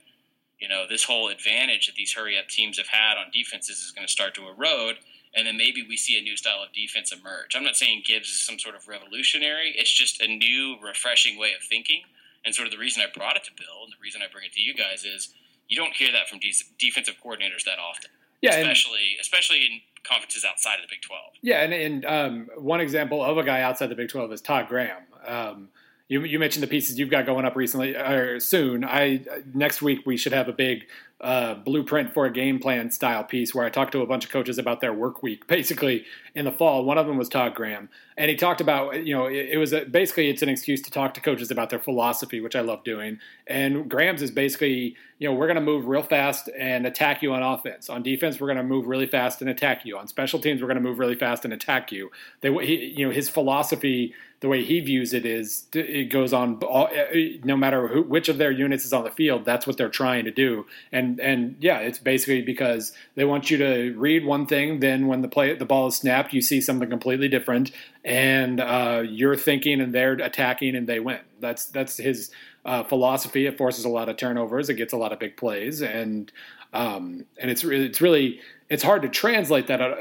[0.60, 3.92] you know this whole advantage that these hurry up teams have had on defenses is
[3.92, 4.98] going to start to erode,
[5.36, 7.56] and then maybe we see a new style of defense emerge.
[7.56, 11.54] I'm not saying Gibbs is some sort of revolutionary; it's just a new, refreshing way
[11.54, 12.02] of thinking.
[12.46, 14.46] And sort of the reason I brought it to Bill, and the reason I bring
[14.46, 15.34] it to you guys is
[15.68, 18.12] you don't hear that from de- defensive coordinators that often.
[18.42, 21.34] Yeah, especially and, especially in conferences outside of the Big Twelve.
[21.42, 24.68] Yeah, and, and um, one example of a guy outside the Big Twelve is Todd
[24.68, 25.04] Graham.
[25.26, 25.70] Um,
[26.08, 28.86] you, you mentioned the pieces you've got going up recently or soon.
[28.86, 30.86] I next week we should have a big
[31.20, 34.32] uh, blueprint for a game plan style piece where I talked to a bunch of
[34.32, 36.06] coaches about their work week, basically
[36.38, 36.86] in the fall.
[36.86, 39.74] One of them was Todd Graham, and he talked about you know it, it was
[39.74, 42.84] a, basically it's an excuse to talk to coaches about their philosophy, which I love
[42.84, 43.20] doing.
[43.48, 47.34] And Graham's is basically you know we're going to move real fast and attack you
[47.34, 47.90] on offense.
[47.90, 49.98] On defense, we're going to move really fast and attack you.
[49.98, 52.12] On special teams, we're going to move really fast and attack you.
[52.42, 56.62] They he, you know his philosophy the way he views it is it goes on
[56.64, 59.66] all, eh, eh, no matter who, which of their units is on the field that's
[59.66, 63.94] what they're trying to do and and yeah it's basically because they want you to
[63.98, 67.28] read one thing then when the play the ball is snapped you see something completely
[67.28, 67.72] different
[68.04, 71.20] and uh, you're thinking and they're attacking and they win.
[71.40, 72.32] That's that's his
[72.66, 73.46] uh, philosophy.
[73.46, 74.70] It forces a lot of turnovers.
[74.70, 75.82] It gets a lot of big plays.
[75.82, 76.32] And
[76.74, 79.96] um, and it's really it's really it's hard to translate that uh,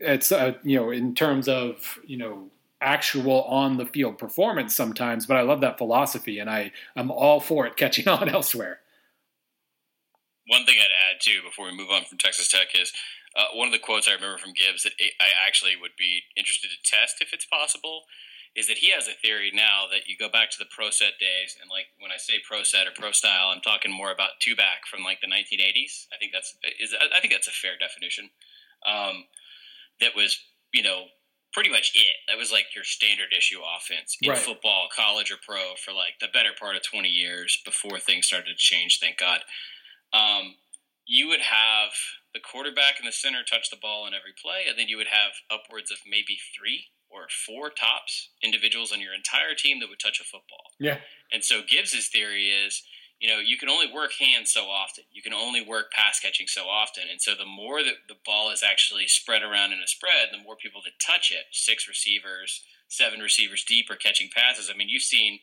[0.00, 2.50] it's uh, you know in terms of you know
[2.82, 7.40] actual on the field performance sometimes, but I love that philosophy and I, I'm all
[7.40, 8.80] for it catching on elsewhere.
[10.48, 12.92] One thing I'd add too before we move on from Texas Tech is
[13.36, 16.68] uh, one of the quotes I remember from Gibbs that I actually would be interested
[16.68, 18.04] to test if it's possible
[18.54, 21.16] is that he has a theory now that you go back to the pro set
[21.18, 24.40] days and like when I say pro set or pro style, I'm talking more about
[24.40, 26.12] two back from like the 1980s.
[26.12, 28.28] I think that's is I think that's a fair definition.
[28.84, 29.24] Um,
[30.00, 30.36] that was
[30.74, 31.08] you know
[31.52, 32.16] pretty much it.
[32.28, 34.38] That was like your standard issue offense in right.
[34.38, 38.48] football, college or pro, for like the better part of 20 years before things started
[38.48, 39.40] to change, thank God.
[40.12, 40.56] Um,
[41.06, 41.92] you would have
[42.34, 45.12] the quarterback and the center touch the ball in every play, and then you would
[45.12, 50.00] have upwards of maybe three or four tops individuals on your entire team that would
[50.00, 50.72] touch a football.
[50.80, 50.98] Yeah.
[51.30, 52.82] And so Gibbs's theory is
[53.22, 55.04] you know, you can only work hands so often.
[55.12, 57.04] You can only work pass catching so often.
[57.08, 60.42] And so the more that the ball is actually spread around in a spread, the
[60.42, 64.68] more people that touch it, six receivers, seven receivers deep are catching passes.
[64.68, 65.38] I mean, you've seen,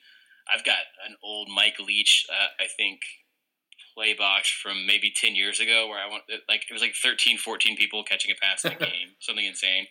[0.53, 2.99] I've got an old Mike Leach, uh, I think,
[3.99, 7.37] play box from maybe 10 years ago where I want, like, it was like 13,
[7.37, 9.87] 14 people catching a pass in a game, something insane.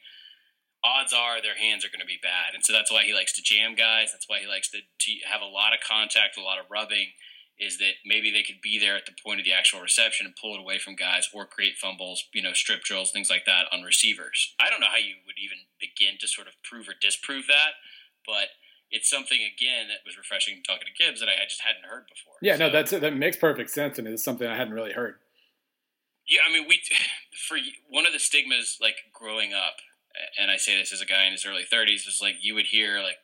[0.83, 2.55] Odds are their hands are going to be bad.
[2.55, 4.09] And so that's why he likes to jam guys.
[4.13, 7.13] That's why he likes to, to have a lot of contact, a lot of rubbing
[7.59, 10.39] is that maybe they could be there at the point of the actual reception and
[10.41, 13.67] pull it away from guys or create fumbles, you know, strip drills, things like that
[13.73, 14.55] on receivers.
[14.61, 17.75] I don't know how you would even begin to sort of prove or disprove that,
[18.25, 18.55] but
[18.91, 22.35] it's something again that was refreshing talking to Gibbs that I just hadn't heard before.
[22.41, 25.17] Yeah, so, no, that's that makes perfect sense, and it's something I hadn't really heard.
[26.27, 26.81] Yeah, I mean, we
[27.49, 27.59] for
[27.89, 29.77] one of the stigmas like growing up,
[30.41, 32.67] and I say this as a guy in his early 30s, was like you would
[32.67, 33.19] hear like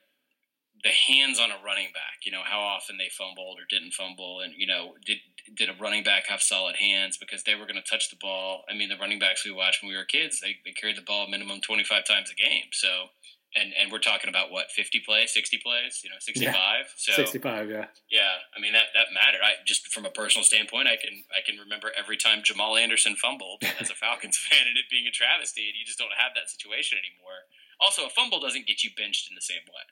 [0.82, 2.24] the hands on a running back.
[2.24, 5.18] You know how often they fumbled or didn't fumble, and you know did
[5.56, 8.64] did a running back have solid hands because they were going to touch the ball.
[8.68, 11.02] I mean, the running backs we watched when we were kids, they, they carried the
[11.02, 12.68] ball minimum twenty five times a game.
[12.72, 13.08] So
[13.54, 16.90] and and we're talking about what fifty plays, sixty plays, you know, sixty five.
[16.90, 16.96] Yeah.
[16.96, 18.42] So sixty five, yeah, yeah.
[18.56, 19.42] I mean that that mattered.
[19.42, 23.16] I just from a personal standpoint, I can I can remember every time Jamal Anderson
[23.16, 26.34] fumbled as a Falcons fan, and it being a travesty, and you just don't have
[26.34, 27.46] that situation anymore.
[27.80, 29.84] Also, a fumble doesn't get you benched in the same way.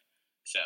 [0.44, 0.60] So,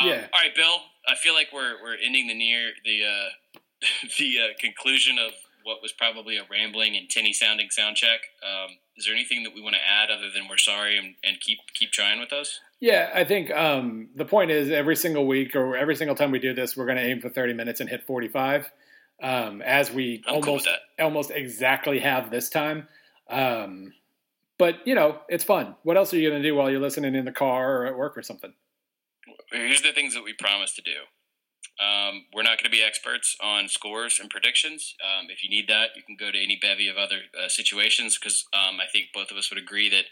[0.00, 0.26] um, yeah.
[0.32, 0.80] All right, Bill.
[1.08, 3.58] I feel like we're we're ending the near the uh,
[4.18, 5.32] the uh, conclusion of
[5.64, 8.20] what was probably a rambling and tinny sounding sound check.
[8.42, 11.40] Um, is there anything that we want to add other than we're sorry and, and
[11.40, 12.60] keep keep trying with us?
[12.80, 16.38] Yeah, I think um, the point is every single week or every single time we
[16.38, 18.70] do this, we're going to aim for 30 minutes and hit 45,
[19.22, 22.88] um, as we I'm almost cool almost exactly have this time.
[23.28, 23.92] Um,
[24.58, 25.76] but you know, it's fun.
[25.82, 27.96] What else are you going to do while you're listening in the car or at
[27.96, 28.52] work or something?
[29.52, 30.92] Here's the things that we promise to do.
[31.80, 34.94] Um, we're not going to be experts on scores and predictions.
[35.00, 38.18] Um, if you need that, you can go to any bevy of other uh, situations
[38.18, 40.04] because um, I think both of us would agree that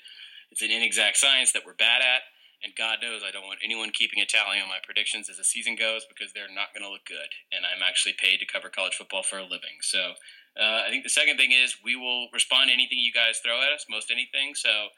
[0.51, 2.23] it's an inexact science that we're bad at.
[2.65, 5.45] And God knows I don't want anyone keeping a tally on my predictions as the
[5.45, 7.31] season goes because they're not going to look good.
[7.53, 9.79] And I'm actually paid to cover college football for a living.
[9.83, 10.19] So
[10.59, 13.63] uh, I think the second thing is we will respond to anything you guys throw
[13.63, 14.59] at us, most anything.
[14.59, 14.91] So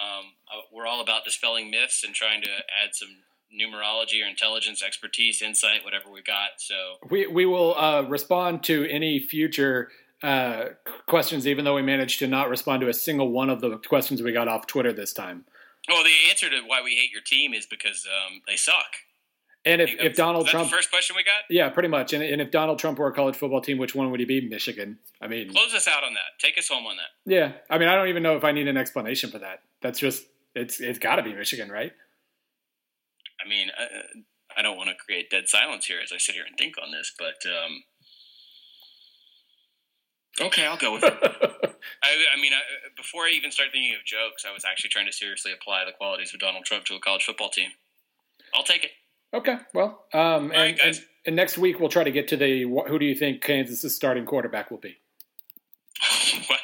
[0.00, 4.82] um, uh, we're all about dispelling myths and trying to add some numerology or intelligence,
[4.82, 6.50] expertise, insight, whatever we got.
[6.58, 9.90] So we we will uh, respond to any future
[10.22, 10.66] uh,
[11.06, 14.22] questions, even though we managed to not respond to a single one of the questions
[14.22, 15.44] we got off Twitter this time.
[15.88, 18.86] Well, the answer to why we hate your team is because um, they suck.
[19.64, 22.12] And if, if Donald Trump, first question we got, yeah, pretty much.
[22.12, 24.48] And, and if Donald Trump were a college football team, which one would he be?
[24.48, 24.98] Michigan.
[25.20, 26.40] I mean, close us out on that.
[26.40, 27.32] Take us home on that.
[27.32, 29.60] Yeah, I mean, I don't even know if I need an explanation for that.
[29.80, 30.24] That's just
[30.56, 31.92] it's it's got to be Michigan, right?
[33.44, 36.44] I mean, I, I don't want to create dead silence here as I sit here
[36.46, 37.82] and think on this, but um,
[40.46, 41.12] okay, I'll go with it.
[42.02, 42.60] I, I, mean, I,
[42.96, 45.92] before I even start thinking of jokes, I was actually trying to seriously apply the
[45.92, 47.70] qualities of Donald Trump to a college football team.
[48.54, 48.90] I'll take it.
[49.34, 52.64] Okay, well, um, and, right, and, and, next week we'll try to get to the
[52.64, 54.98] who do you think Kansas's starting quarterback will be?
[56.50, 56.56] wow.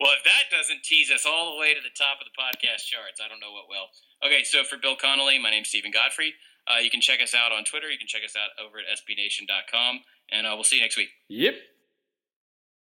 [0.00, 2.84] Well, if that doesn't tease us all the way to the top of the podcast
[2.84, 3.88] charts, I don't know what will.
[4.24, 6.34] Okay, so for Bill Connelly, my name's Steven Godfrey.
[6.68, 7.88] Uh, you can check us out on Twitter.
[7.90, 10.00] You can check us out over at sbnation.com,
[10.32, 11.08] and uh, we'll see you next week.
[11.28, 11.54] Yep.